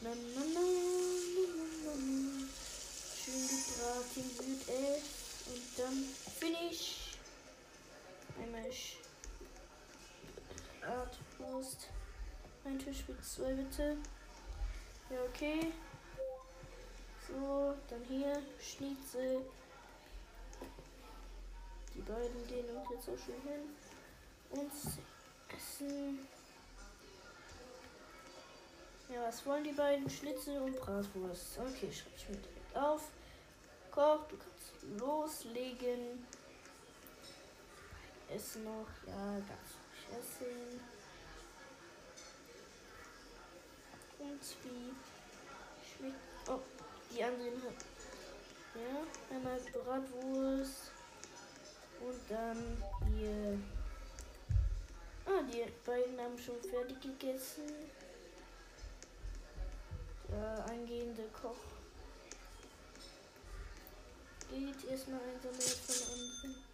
Na, 0.00 0.10
na, 0.10 0.14
na, 0.14 0.44
na, 0.54 0.62
na, 1.84 1.92
na. 1.96 2.48
Schön 3.16 3.48
gebraten 3.48 4.38
wird 4.38 4.68
es. 4.68 5.02
Und 5.48 5.76
dann 5.76 6.04
Finish. 6.38 7.05
Einmal 8.42 8.70
Bratwurst. 10.80 11.88
Ein 12.64 12.78
Tisch 12.78 13.04
mit 13.08 13.24
zwei 13.24 13.52
bitte. 13.54 13.96
Ja, 15.10 15.16
okay. 15.28 15.72
So, 17.28 17.74
dann 17.88 18.02
hier 18.08 18.40
Schnitzel. 18.60 19.42
Die 21.94 22.00
beiden 22.00 22.46
gehen 22.46 22.66
auch 22.76 22.90
jetzt 22.90 23.08
auch 23.08 23.18
schon 23.18 23.40
hin. 23.42 23.76
Und 24.50 24.70
essen. 25.56 26.26
Ja, 29.08 29.22
was 29.26 29.46
wollen 29.46 29.64
die 29.64 29.72
beiden? 29.72 30.08
Schnitzel 30.10 30.60
und 30.60 30.76
Bratwurst. 30.76 31.58
Okay, 31.58 31.90
schreibe 31.92 32.16
ich 32.16 32.28
mir 32.28 32.36
direkt 32.36 32.76
auf. 32.76 33.08
Koch, 33.90 34.26
du 34.28 34.36
kannst 34.36 35.00
loslegen. 35.00 36.26
Essen 38.28 38.64
noch. 38.64 38.86
Ja, 39.06 39.34
ganz 39.34 39.70
essen. 40.10 40.80
Und 44.18 44.40
wie 44.64 44.92
schmeckt. 45.86 46.16
Oh, 46.48 46.60
die 47.10 47.22
anderen 47.22 47.62
Ja, 48.74 49.34
einmal 49.34 49.60
Bratwurst. 49.60 50.92
Und 52.00 52.20
dann 52.28 52.82
hier. 53.14 53.58
Ah, 55.24 55.42
die 55.42 55.64
beiden 55.84 56.20
haben 56.20 56.38
schon 56.38 56.60
fertig 56.62 57.00
gegessen. 57.00 57.64
Der 60.28 60.64
eingehende 60.66 61.24
Koch 61.28 61.56
geht 64.50 64.90
erstmal 64.90 65.20
einsammeln 65.20 65.60
von 65.60 66.12
anderen. 66.12 66.65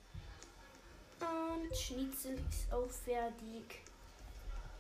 Und 1.23 1.77
Schnitzel 1.77 2.39
ist 2.51 2.73
auch 2.73 2.91
fertig. 2.91 3.83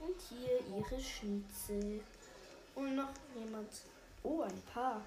Und 0.00 0.16
hier 0.28 0.60
ihre 0.76 1.00
Schnitzel. 1.00 2.00
Und 2.74 2.96
noch 2.96 3.10
jemand. 3.34 3.68
Oh, 4.22 4.42
ein 4.42 4.62
Paar. 4.72 5.02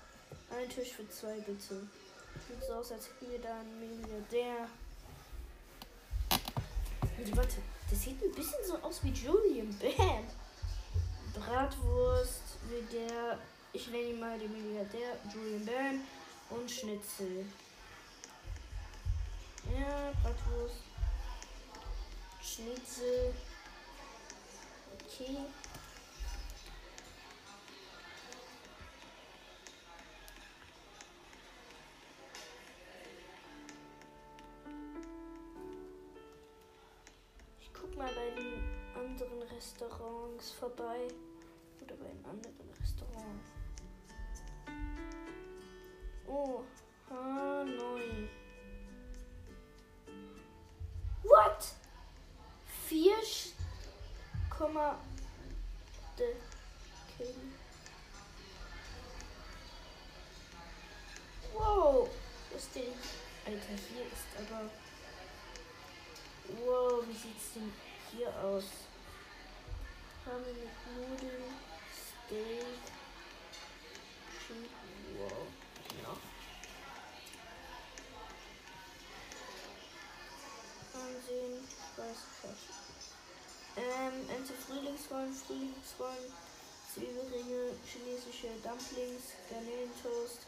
Ein 0.50 0.70
Tisch 0.70 0.94
für 0.94 1.10
zwei, 1.10 1.40
bitte. 1.40 1.88
Sieht 2.48 2.64
so 2.68 2.74
aus, 2.74 2.92
als 2.92 3.08
hätten 3.08 3.32
wir 3.32 3.40
da 3.40 3.60
einen 3.60 3.80
Milliardär. 3.80 4.68
Warte, 7.34 7.58
das 7.90 8.02
sieht 8.02 8.22
ein 8.22 8.34
bisschen 8.34 8.66
so 8.66 8.78
aus 8.78 9.04
wie 9.04 9.10
Julian 9.12 9.76
Bam. 9.80 10.26
Bratwurst, 11.34 12.58
wie 12.70 12.96
der, 12.96 13.40
ich 13.74 13.88
nenne 13.88 14.04
ihn 14.04 14.20
mal 14.20 14.38
den 14.38 14.52
Milliardär, 14.52 15.18
Julian 15.34 15.66
Bam 15.66 16.58
und 16.58 16.70
Schnitzel. 16.70 17.46
Ja, 19.74 20.12
Bratwurst. 20.22 20.95
Schnitzel. 22.56 23.34
Okay. 24.94 25.38
Ich 37.60 37.74
guck 37.74 37.98
mal 37.98 38.10
bei 38.14 38.30
den 38.42 38.64
anderen 38.96 39.42
Restaurants 39.54 40.52
vorbei. 40.52 41.10
Oder 41.84 41.96
bei 41.98 42.08
den 42.08 42.26
anderen 42.26 42.70
Restaurants. 42.80 43.52
Oh, 46.26 46.64
Hanoi. 47.10 48.30
Komma. 54.76 54.98
de- 56.18 56.36
Okay. 57.08 57.34
Wow. 61.54 62.10
Was 62.52 62.70
denn? 62.74 62.94
Alter, 63.46 63.76
hier 63.90 64.06
ist 64.06 64.36
aber. 64.38 64.70
Wow, 66.60 67.08
wie 67.08 67.14
sieht's 67.14 67.54
denn 67.56 67.72
hier 68.12 68.28
aus? 68.44 68.66
Haben 70.26 70.44
wir 70.46 70.54
mit 70.54 71.10
Nudeln, 71.10 71.54
Steak, 71.96 72.84
Schinken, 74.46 75.18
wow. 75.18 75.48
Ja. 76.04 76.18
Ansehen, 81.00 81.68
Weißfleisch. 81.96 82.85
Ähm, 83.78 84.30
Ente 84.30 84.54
Frühlingsrollen, 84.54 85.34
Frühlingsrollen, 85.34 86.32
Zwiebelringe, 86.94 87.76
chinesische 87.86 88.48
Dumplings, 88.64 89.36
Garnelentoast, 89.50 90.48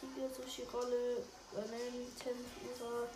Tiger 0.00 0.30
Sushi 0.32 0.62
Rolle, 0.72 1.22
Garnelentempura, 1.52 3.08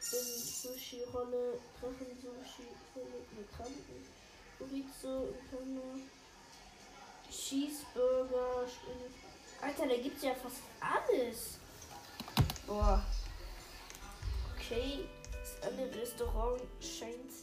Sushi 0.00 1.04
Rolle, 1.12 1.60
Drachen 1.80 2.18
Sushi 2.20 2.66
Rolle 2.96 3.22
mit 3.36 3.48
Kranken, 3.54 4.06
Chorizo, 4.58 5.34
Pfanne, 5.48 6.02
Cheeseburger, 7.30 8.66
Spinne. 8.68 9.08
Alter, 9.62 9.86
da 9.86 10.02
gibt's 10.02 10.22
ja 10.22 10.34
fast 10.34 10.62
alles. 10.80 11.58
Boah. 12.66 13.04
Okay, 14.56 15.08
das 15.32 15.62
andere 15.70 16.00
Restaurant 16.00 16.60
scheint 16.80 17.39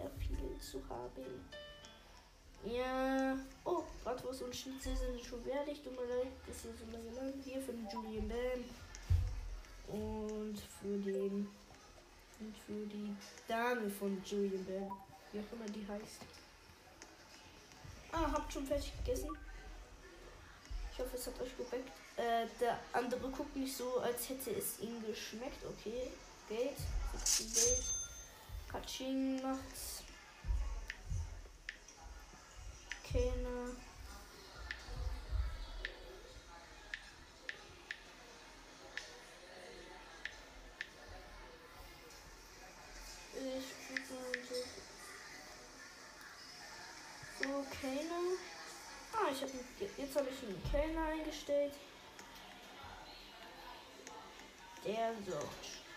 sehr 0.00 0.10
viel 0.18 0.58
zu 0.58 0.82
haben. 0.88 1.44
Ja. 2.64 3.36
Oh, 3.64 3.82
Bratwurst 4.04 4.42
und 4.42 4.54
Schnitzel 4.54 4.96
sind 4.96 5.20
schon 5.24 5.42
fertig. 5.42 5.82
Tut 5.82 5.92
mir 5.92 6.06
leid, 6.06 6.28
dass 6.46 6.62
hier 6.62 6.72
so 6.72 6.84
lange 6.92 7.10
lang. 7.16 7.32
Hier 7.42 7.60
für 7.60 7.72
den 7.72 7.88
Julian 7.88 8.28
Bam. 8.28 8.64
Und 9.88 10.58
für 10.80 10.98
den. 10.98 11.48
Und 12.38 12.56
für 12.66 12.86
die 12.86 13.14
Dame 13.48 13.90
von 13.90 14.22
Julian 14.24 14.64
Bam. 14.64 14.98
Wie 15.32 15.40
auch 15.40 15.52
immer 15.52 15.70
die 15.70 15.86
heißt. 15.86 16.20
Ah, 18.12 18.32
habt 18.32 18.52
schon 18.52 18.66
fertig 18.66 18.92
gegessen. 19.04 19.28
Ich 20.92 20.98
hoffe, 20.98 21.16
es 21.16 21.26
hat 21.26 21.40
euch 21.40 21.56
gebackt. 21.56 21.88
Äh, 22.16 22.46
der 22.60 22.78
andere 22.92 23.30
guckt 23.30 23.56
nicht 23.56 23.74
so, 23.74 24.00
als 24.00 24.28
hätte 24.28 24.50
es 24.50 24.80
ihm 24.80 25.02
geschmeckt. 25.06 25.64
Okay, 25.64 26.10
Geld. 26.48 26.76
60 27.24 27.54
Geld. 27.54 27.99
Katsching 28.70 29.42
macht's. 29.42 30.04
Keine. 33.02 33.76
Ich 43.34 43.66
guck 43.88 44.10
mal 44.10 44.38
so. 44.48 44.54
So, 47.42 47.66
keine. 47.80 48.18
Ah, 49.12 49.30
ich 49.32 49.42
habe 49.42 49.52
jetzt 49.96 50.16
habe 50.16 50.28
ich 50.28 50.42
einen 50.44 50.62
Kellner 50.70 51.06
eingestellt. 51.06 51.74
Der 54.84 55.12
sorgt. 55.28 55.89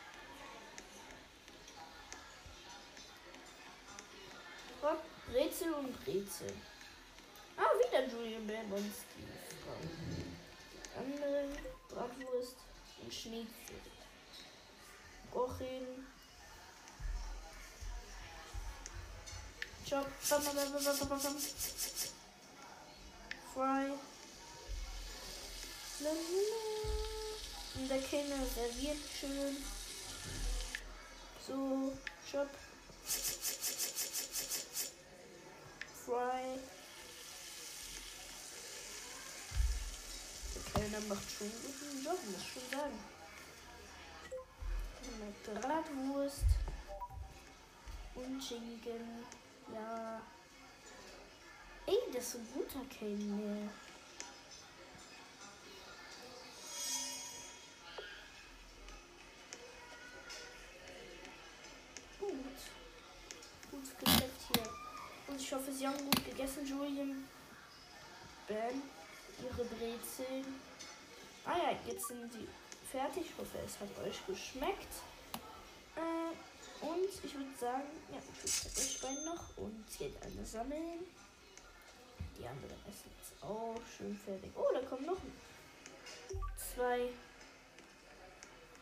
Brezel 5.33 5.73
und 5.73 6.05
Brezel. 6.05 6.53
Ah, 7.57 7.71
wieder 7.79 8.07
Julian 8.07 8.45
Bam 8.45 8.71
und 8.71 8.93
Steve. 8.93 9.31
Anderen 10.95 11.57
Bratwurst 11.89 12.57
und 13.01 13.11
Schnitzel. 13.11 13.81
Rochin. 15.33 16.05
Chop. 19.89 20.05
Bam, 20.29 20.45
bam, 20.45 20.55
bam, 20.55 20.71
bam, 20.71 21.09
bam, 21.09 21.19
bam. 21.23 21.37
Fry. 23.53 23.91
Und 27.75 27.89
der 27.89 28.01
Kellner 28.03 28.45
serviert 28.45 28.97
schön. 29.19 29.57
So, 31.47 31.91
Chop. 32.31 32.49
Fry. 36.05 36.59
Der 40.53 40.73
Kellner 40.73 40.99
macht 41.07 41.31
schon 41.31 41.49
guten 41.49 42.03
Job, 42.03 42.19
muss 42.25 42.41
ich 42.41 42.53
schon 42.53 42.79
sagen. 42.79 42.99
Eine 45.05 45.59
Bratwurst. 45.59 46.43
Und 48.15 48.43
Schinken. 48.43 49.23
Ja. 49.73 50.21
Ey, 51.85 51.97
das 52.13 52.27
ist 52.27 52.35
ein 52.35 52.47
guter 52.53 52.85
Kellner. 52.89 53.69
Sie 65.83 65.89
haben 65.89 65.97
gut 65.97 66.25
gegessen, 66.25 66.65
Julian. 66.65 67.27
Bam. 68.47 68.81
Ihre 69.43 69.65
Brezeln. 69.65 70.45
Ah 71.43 71.57
ja, 71.57 71.77
jetzt 71.85 72.07
sind 72.07 72.31
sie 72.31 72.47
fertig. 72.89 73.25
Ich 73.25 73.37
hoffe, 73.37 73.57
es 73.65 73.77
hat 73.81 73.89
euch 74.01 74.25
geschmeckt. 74.25 74.93
Äh, 75.97 76.85
und 76.85 77.09
ich 77.21 77.33
würde 77.35 77.57
sagen, 77.59 77.83
ja, 78.13 78.17
ich 78.45 78.65
euch 78.79 79.01
beiden 79.01 79.25
noch 79.25 79.57
und 79.57 79.85
geht 79.97 80.15
eine 80.23 80.45
sammeln. 80.45 81.03
Die 82.39 82.47
anderen 82.47 82.79
essen 82.87 83.11
jetzt 83.19 83.43
auch 83.43 83.81
schön 83.97 84.15
fertig. 84.15 84.51
Oh, 84.55 84.73
da 84.73 84.79
kommen 84.87 85.05
noch 85.05 85.19
zwei. 86.55 87.09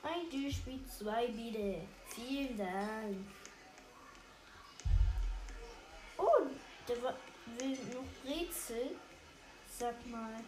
Ein 0.03 0.29
Duschspiel, 0.29 0.81
zwei 0.85 1.25
bitte. 1.29 1.81
Vielen 2.13 2.59
Dank. 2.59 3.25
Oh, 6.19 6.45
der 6.91 7.15
will 7.57 7.77
noch 7.93 8.03
Brezel. 8.23 8.97
Sag 9.79 10.05
mal. 10.07 10.43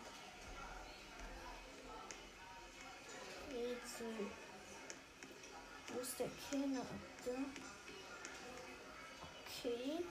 Brezel. 3.48 4.32
Wo 5.94 6.00
ist 6.02 6.20
der 6.20 6.30
Kellner? 6.50 6.86
Okay. 9.46 10.04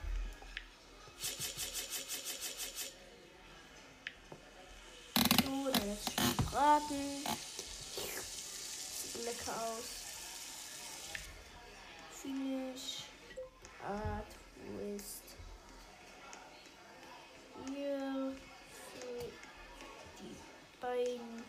So, 5.45 5.71
dann 5.71 5.89
jetzt 5.89 6.13
schon 6.15 6.37
braten. 6.47 7.27
Sieht 8.95 9.25
lecker 9.25 9.63
aus. 9.63 9.89
Finish. 12.23 13.05
Art 13.85 14.27
Twist. 14.55 15.22
Hier 17.75 18.33
die 20.19 20.37
beiden. 20.81 21.45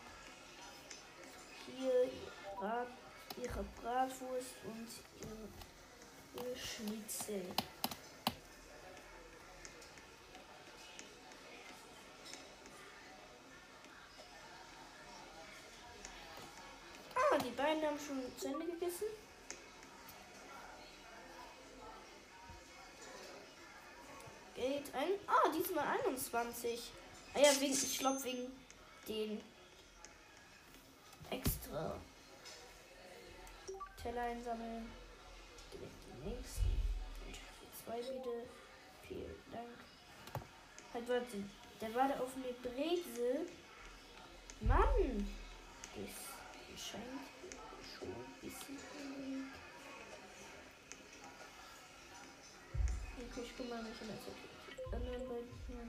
Hier 1.65 2.09
Brat, 2.55 2.87
ihre 3.41 3.63
Bratwurst 3.81 4.55
und 4.65 4.87
ihre, 5.19 6.45
ihre 6.47 6.55
Schnitzel. 6.55 7.43
Ah, 17.15 17.37
die 17.37 17.49
beiden 17.49 17.83
haben 17.83 17.99
schon 17.99 18.21
zu 18.37 18.47
Ende 18.47 18.65
gegessen. 18.65 19.07
Geld 24.55 24.95
ein. 24.95 25.11
Ah, 25.27 25.42
diesmal 25.63 25.85
21. 26.05 26.91
Ah 27.33 27.39
ja, 27.39 27.49
wegen, 27.59 27.73
ich 27.73 27.99
glaube 27.99 28.23
wegen 28.23 28.51
den 29.07 29.41
extra 31.29 31.95
Teller 34.01 34.21
einsammeln. 34.21 34.89
Direkt 35.71 35.93
die 36.07 36.29
nächsten. 36.29 36.81
Und 37.25 37.75
zwei 37.83 37.99
wieder. 37.99 38.45
Vielen 39.07 39.35
Dank. 39.51 39.67
Halt, 40.93 41.09
warte. 41.09 41.43
Der 41.81 41.95
war 41.95 42.07
da 42.07 42.19
auf 42.19 42.31
eine 42.35 42.53
Brezel. 42.53 43.47
Mann! 44.61 45.27
Das 45.95 46.81
scheint 46.81 47.03
schon 47.97 48.07
ein 48.07 48.33
bisschen. 48.41 48.77
Okay, 53.17 53.41
ich 53.43 53.57
guck 53.57 53.69
mal, 53.69 53.83
welche 53.83 54.05
das 54.05 54.25
die 54.25 54.52
anderen 54.93 55.47
hier. 55.67 55.85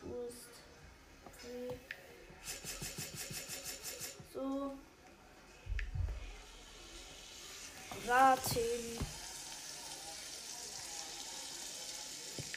Toast. 0.00 0.52
Okay. 1.26 1.78
So. 4.32 4.72
Braten. 8.06 8.98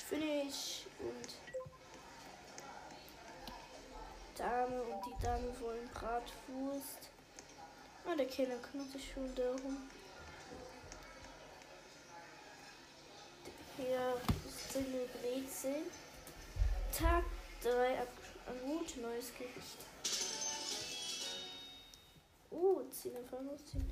Finish 0.09 0.85
und 0.99 1.29
Dame 4.37 4.81
und 4.81 5.05
die 5.05 5.23
Dame 5.23 5.59
wollen 5.59 5.87
Bratwurst. 5.89 7.09
Ah, 8.05 8.15
der 8.15 8.27
Kellner 8.27 8.57
kümmert 8.57 8.91
sich 8.91 9.11
schon 9.13 9.33
darum. 9.35 9.89
Hier 13.77 14.21
ist 14.75 14.77
eine 14.77 15.05
Brezel. 15.21 15.83
Tag 16.97 17.23
3 17.61 17.99
ab 17.99 18.07
gut, 18.65 18.97
neues 18.97 19.31
Gericht. 19.37 19.77
Oh, 22.49 22.81
ziehen 22.91 23.15
einfach 23.17 23.41
losziehen. 23.41 23.91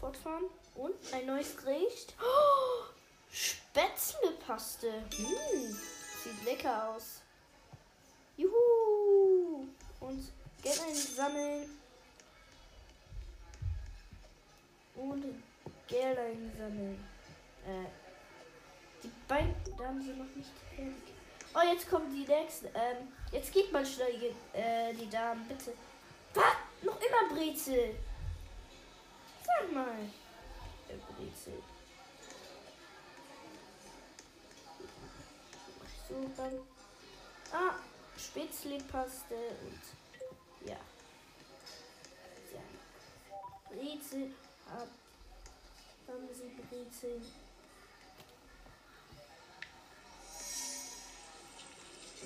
Fortfahren. 0.00 0.44
Und 0.74 0.94
ein 1.12 1.26
neues 1.26 1.56
Gericht. 1.56 2.14
Oh, 2.20 2.84
Spätzlepaste. 3.30 4.92
Hm, 5.16 5.78
sieht 6.22 6.44
lecker 6.44 6.90
aus. 6.90 7.22
Juhu. 8.36 9.66
Und 10.00 10.32
Geld 10.62 10.80
einsammeln. 10.80 11.70
Und 14.94 15.24
Geld 15.86 16.18
einsammeln. 16.18 17.04
Äh, 17.66 18.07
die 19.02 19.10
beiden 19.26 19.54
Damen 19.76 20.02
sind 20.02 20.18
noch 20.18 20.36
nicht 20.36 20.50
fertig. 20.74 21.14
Oh, 21.54 21.60
jetzt 21.72 21.88
kommen 21.88 22.12
die 22.12 22.30
nächsten. 22.30 22.66
Ähm, 22.66 23.08
jetzt 23.32 23.52
geht 23.52 23.72
mal 23.72 23.84
schnell, 23.84 24.34
äh, 24.52 24.92
die 24.94 25.08
Damen, 25.08 25.46
bitte. 25.48 25.72
Was? 26.34 26.44
Noch 26.82 27.00
immer 27.00 27.34
Brezel. 27.34 27.96
Sag 29.44 29.72
mal. 29.72 29.98
Der 30.88 30.96
Brezel. 30.96 31.62
So, 36.08 36.30
dann. 36.36 36.52
Ah, 37.52 37.74
Spätzlepaste 38.16 39.34
und. 39.34 40.68
Ja. 40.68 40.76
Sehr. 42.50 43.76
Brezel. 43.76 44.34
Hab, 44.70 44.88
haben 46.08 46.28
sie 46.32 46.62
Brezel. 46.68 47.22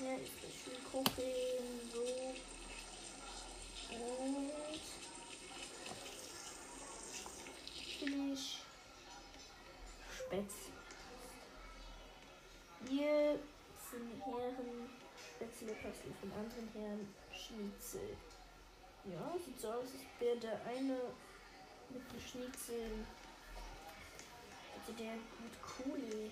Ja, 0.01 0.17
ich 0.17 0.65
will 0.65 0.79
gucken. 0.91 1.23
So. 1.93 2.03
Und. 3.95 4.51
Finish. 7.99 8.57
Spätz. 10.15 10.53
Hier 12.89 13.39
sind 13.91 14.21
Herren 14.25 14.89
Spätzlepaste 15.15 16.07
von 16.19 16.31
anderen 16.31 16.69
Herren 16.73 17.13
Schnitzel. 17.31 18.17
Ja, 19.05 19.35
sieht 19.45 19.59
so 19.59 19.67
aus, 19.69 19.83
als 19.83 19.93
wäre 20.19 20.37
der 20.37 20.65
eine 20.65 20.97
mit 21.89 22.11
dem 22.11 22.19
Schnitzel. 22.19 23.05
Also 24.75 24.91
der 24.93 25.13
mit 25.13 25.61
Kuli. 25.61 26.31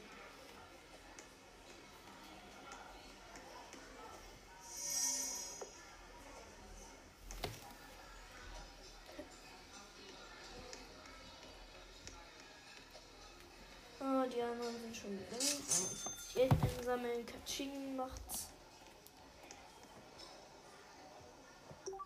Die 14.34 14.42
anderen 14.42 14.82
sind 14.82 14.96
schon. 14.96 15.20
Oh, 15.34 16.34
Geld 16.34 16.54
einsammeln, 16.64 17.26
Katsching 17.26 17.96
macht's. 17.96 18.48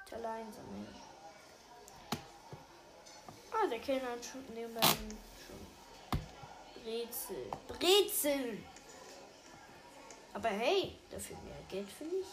Teller 0.10 0.32
einsammeln. 0.32 0.88
Ah, 3.52 3.68
der 3.68 3.80
Kellner 3.80 4.12
hat 4.12 4.26
schon 4.26 4.44
nebenbei 4.54 4.82
schon 4.82 5.66
Brezel. 6.84 7.52
Brezel! 7.68 8.58
Aber 10.34 10.50
hey, 10.50 10.98
dafür 11.10 11.38
mehr 11.38 11.56
Geld 11.70 11.90
für 11.90 12.06
mich. 12.06 12.28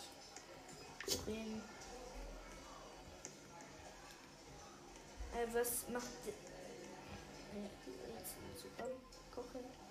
Kuchen. 1.05 1.62
Äh, 5.34 5.47
was 5.55 5.88
macht. 5.88 6.07
Ja, 7.55 7.68
super 8.57 8.90
kochen. 9.34 9.81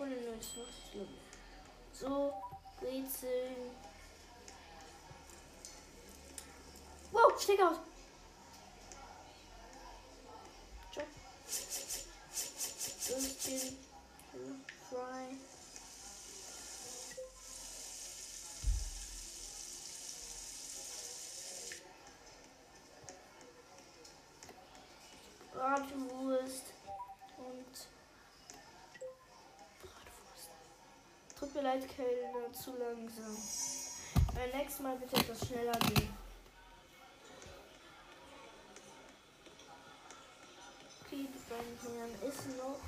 Ohne 0.00 0.16
nur 0.16 0.34
ist 0.38 0.56
noch 0.56 0.90
schlimm. 0.90 1.08
So, 1.92 2.32
Brezeln. 2.80 3.72
Wow, 7.10 7.40
steck 7.40 7.60
aus! 7.60 7.78
Job. 10.94 11.06
Würstchen. 13.08 13.78
Fry. 14.88 15.47
zu 32.68 32.76
langsam. 32.76 33.36
Beim 34.34 34.60
nächsten 34.60 34.82
Mal 34.82 34.96
bitte 34.96 35.16
etwas 35.16 35.46
schneller 35.46 35.72
gehen. 35.72 36.08
Okay, 41.04 41.28
die 41.32 41.48
beiden 41.48 41.80
Kindern 41.80 42.10
ist 42.28 42.46
noch. 42.58 42.78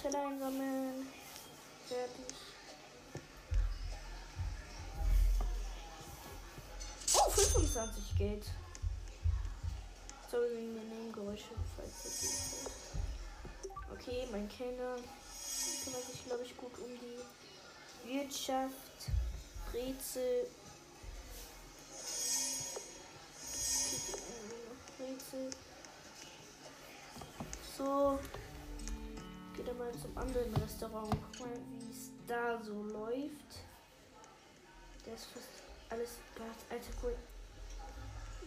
Teller 0.00 0.26
einsammeln. 0.28 1.06
Fertig. 1.86 2.36
Oh, 7.12 7.30
25 7.30 8.16
geht. 8.16 8.44
Sorry 10.30 10.48
wegen 10.56 10.74
der 10.74 10.84
Nebengeräusche, 10.84 11.54
falls 11.76 12.20
die 12.20 12.26
hört. 12.28 13.90
Okay, 13.92 14.28
mein 14.30 14.48
Kellner 14.48 14.94
kümmert 15.82 16.04
sich, 16.04 16.24
glaube 16.24 16.44
ich, 16.44 16.56
gut 16.56 16.70
um 16.78 16.90
die 17.00 18.08
Wirtschaft. 18.08 19.10
Rätsel. 19.74 20.46
Rätsel. 25.00 25.50
So. 27.76 28.18
Geht 29.56 29.66
er 29.66 29.74
mal 29.74 29.92
zum 30.00 30.16
anderen 30.16 30.54
Restaurant. 30.54 31.10
Guck 31.10 31.40
mal, 31.40 31.56
wie 31.70 31.90
es 31.90 32.10
da 32.28 32.62
so 32.62 32.84
läuft. 32.84 33.64
Der 35.04 35.14
ist 35.14 35.24
fast 35.24 35.48
alles. 35.88 36.10
Alter, 36.70 36.92
cool. 37.02 37.16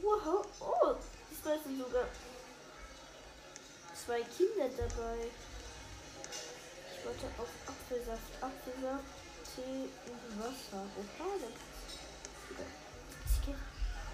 Wow. 0.01 0.45
Oh, 0.61 0.95
diesmal 1.43 1.59
sind 1.63 1.77
sogar 1.77 2.07
zwei 3.93 4.21
Kinder 4.23 4.69
dabei. 4.77 5.27
Ich 6.91 7.05
wollte 7.05 7.25
auf 7.37 7.49
Apfelsaft, 7.67 8.31
Apfelsaft, 8.41 9.03
Tee 9.55 9.89
und 10.07 10.39
Wasser. 10.39 10.85
Opa, 10.97 11.29
das 11.39 11.51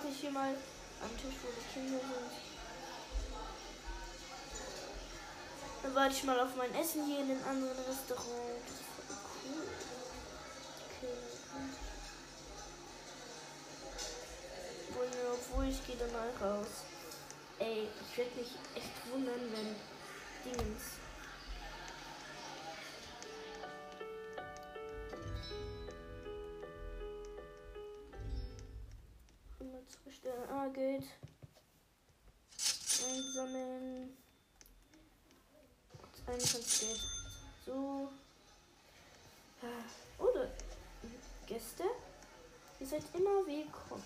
warte 0.00 0.14
ich 0.14 0.20
hier 0.20 0.30
mal 0.30 0.54
am 1.02 1.16
Tisch, 1.18 1.36
wo 1.42 1.48
die 1.52 1.74
Kinder 1.74 1.98
sind. 1.98 2.32
Dann 5.82 5.94
warte 5.94 6.14
ich 6.14 6.24
mal 6.24 6.40
auf 6.40 6.56
mein 6.56 6.74
Essen 6.74 7.04
hier 7.04 7.20
in 7.20 7.28
den 7.28 7.44
anderen 7.44 7.76
Restaurant. 7.84 8.64
Das 8.66 8.76
ist 8.76 8.86
voll 8.96 9.16
cool. 9.44 9.68
Okay. 10.86 11.18
Obwohl, 14.88 15.08
obwohl 15.34 15.68
ich 15.68 15.86
gehe 15.86 15.96
dann 15.96 16.12
mal 16.12 16.30
raus. 16.40 16.84
Ey, 17.58 17.88
ich 18.00 18.16
werde 18.16 18.36
mich 18.36 18.52
echt 18.74 19.12
wundern, 19.12 19.52
wenn 19.52 19.76
Dingens 20.44 20.99
21 36.40 36.80
Geld. 36.80 37.00
So. 37.66 38.08
Oder 40.18 40.48
Gäste. 41.46 41.84
Ihr 42.78 42.86
seid 42.86 43.02
immer 43.12 43.46
willkommen. 43.46 44.02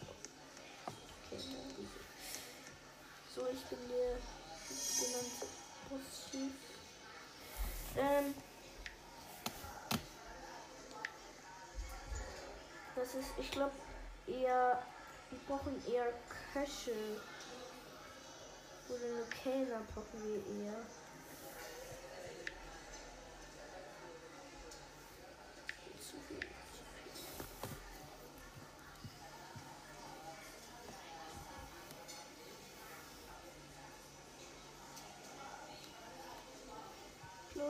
Okay, 1.27 1.41
so, 3.35 3.47
ich 3.47 3.63
bin 3.67 3.79
der 3.89 4.17
genannte 4.99 5.47
Boss-Chief. 5.89 6.53
Ähm. 7.97 8.35
Das 12.97 13.15
ist, 13.15 13.29
ich 13.39 13.51
glaube, 13.53 13.75
eher. 14.27 14.83
Wir 15.31 15.39
brauchen 15.47 15.81
eher 15.87 16.13
Köche. 16.53 16.97
Oder 18.89 19.25
Kellner 19.31 19.81
brauchen 19.95 20.23
wir 20.25 20.65
eher. 20.65 20.81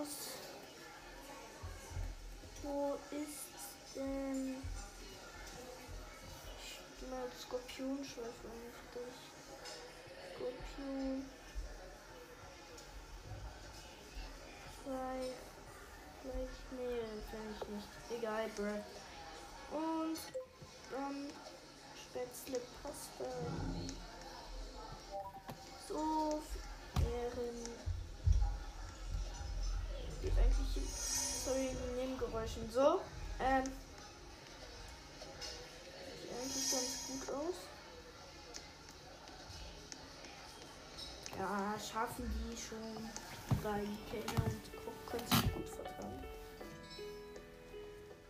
Plus, 0.05 0.17
wo 2.63 2.99
ist 3.11 3.97
denn 3.97 4.57
mal 7.11 7.29
Skorpionschweif 7.41 8.27
für 8.43 8.99
dich. 8.99 9.21
Skorpion. 10.35 11.25
Schweif. 14.83 15.37
Vielleicht. 16.21 16.73
Nee, 16.73 17.01
ich 17.51 17.69
nicht. 17.69 17.89
Egal, 18.19 18.49
bruh. 18.57 18.83
Und 19.79 20.19
dann 20.91 21.31
Spätzle 21.97 22.61
Pasta. 22.83 23.31
So, 25.89 26.43
Ehren. 27.01 27.84
Eigentlich. 30.59 30.91
Sorry, 31.45 31.71
Nebengeräuschen. 31.97 32.71
So, 32.71 33.01
ähm 33.41 33.65
eigentlich 36.45 36.71
ganz 36.71 37.27
gut 37.27 37.35
aus. 37.35 37.55
Ja, 41.39 41.75
schaffen 41.79 42.31
die 42.51 42.57
schon 42.57 43.11
drei 43.63 43.83
Kellner 44.11 44.45
und 44.45 44.77
Koch 44.77 45.11
können 45.11 45.27
sich 45.29 45.55
gut 45.55 45.69
vertragen. 45.69 46.25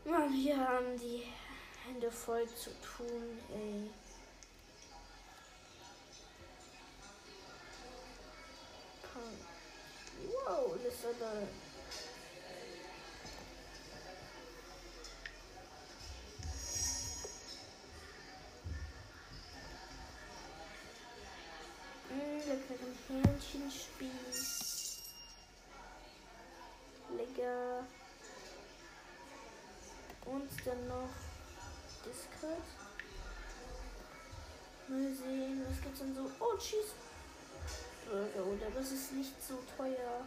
Mann, 0.04 0.32
wir 0.32 0.56
haben 0.56 0.98
die 0.98 1.24
Hände 1.84 2.10
voll 2.10 2.46
zu 2.48 2.70
tun, 2.80 3.38
ey. 3.52 3.90
Wow, 10.26 10.76
das 10.84 10.94
ist 10.94 11.04
aber 11.04 11.46
dann 30.64 30.88
noch 30.88 31.10
Discord. 32.04 32.64
Mal 34.88 35.14
sehen, 35.14 35.64
was 35.68 35.80
gibt's 35.82 36.00
denn 36.00 36.14
so? 36.14 36.30
Oh, 36.40 36.56
Cheeseburger, 36.58 38.46
oder? 38.46 38.70
Das 38.74 38.92
ist 38.92 39.12
nicht 39.12 39.34
so 39.46 39.58
teuer. 39.76 40.26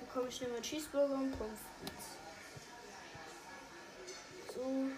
Dann 0.00 0.08
komme 0.12 0.28
ich 0.28 0.40
nehme 0.40 0.60
Cheeseburger 0.60 1.14
und 1.14 1.38
Pommes. 1.38 1.60
So. 4.54 4.90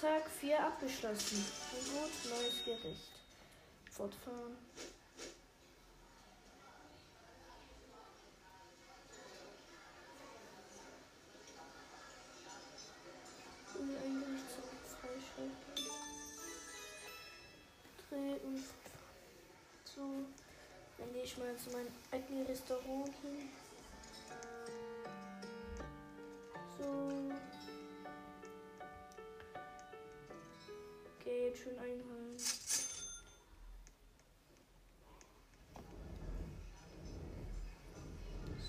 Zack, 0.00 0.30
4 0.40 0.58
abgeschlossen. 0.58 1.44
Gut, 1.92 2.30
neues 2.30 2.64
Gericht. 2.64 3.12
Fortfahren. 3.90 4.56
Ein 13.78 14.20
Gericht 14.20 14.62
Freischalten. 14.88 15.84
Dreh 18.08 18.46
und 18.46 18.64
so. 19.84 20.24
Dann 20.96 21.12
gehe 21.12 21.24
ich 21.24 21.36
mal 21.36 21.54
zu 21.58 21.70
meinem 21.72 21.92
eigenen 22.10 22.46
Restaurant 22.46 23.12
hin. 23.20 23.50
Geld 31.50 31.62
schön 31.62 31.78
einhalten. 31.78 32.38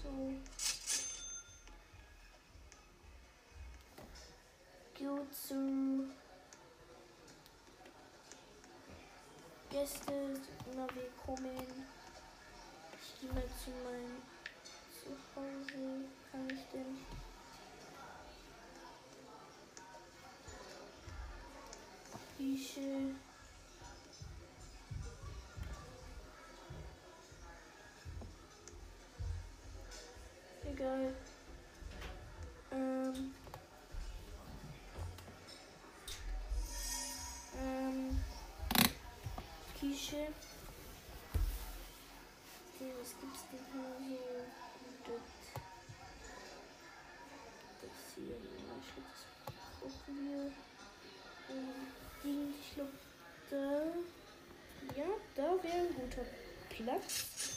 So. 0.02 0.34
Gut 4.98 5.36
zu 5.36 6.08
Gäste, 9.70 10.42
na 10.76 10.88
willkommen. 10.96 11.86
Ich 13.00 13.22
gehe 13.22 13.32
mal 13.32 13.44
zu 13.64 13.70
meinem 13.70 14.22
Zuhause. 15.04 16.06
Kann 16.32 16.51
Egal. 30.82 31.14
Ähm. 32.72 33.36
Ähm. 37.56 38.20
Küche. 39.80 40.34
Okay, 42.74 42.94
was 43.00 43.14
gibt's 43.22 43.44
denn 43.52 44.08
hier 44.08 44.18
so? 45.06 45.12
Das, 45.12 45.22
das 47.82 47.98
hier. 48.16 48.38
Ich 48.38 48.56
glaube, 48.66 49.12
das 49.46 49.62
brauchen 49.80 50.16
wir. 50.18 50.44
Ähm, 51.52 52.54
ich 52.60 52.74
glaube, 52.74 52.98
da. 53.52 53.66
Ja, 55.00 55.10
da 55.36 55.64
wäre 55.64 55.78
ein 55.78 55.94
guter 55.94 56.26
Platz. 56.70 57.51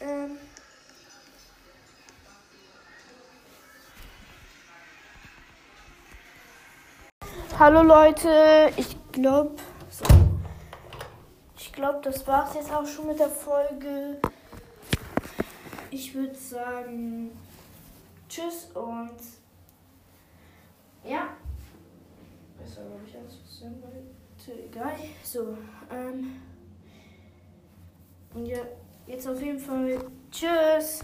Ähm. 0.00 0.38
Hallo 7.58 7.82
Leute, 7.82 8.72
ich 8.76 8.96
glaube, 9.12 9.54
so. 9.88 10.04
ich 11.56 11.72
glaube, 11.72 12.00
das 12.02 12.26
war's 12.26 12.54
jetzt 12.54 12.72
auch 12.72 12.86
schon 12.86 13.06
mit 13.06 13.18
der 13.20 13.28
Folge. 13.28 14.18
Ich 15.90 16.14
würde 16.14 16.34
sagen, 16.34 17.30
tschüss 18.28 18.70
und 18.74 19.13
info. 29.54 29.72
Tschüss. 30.30 31.02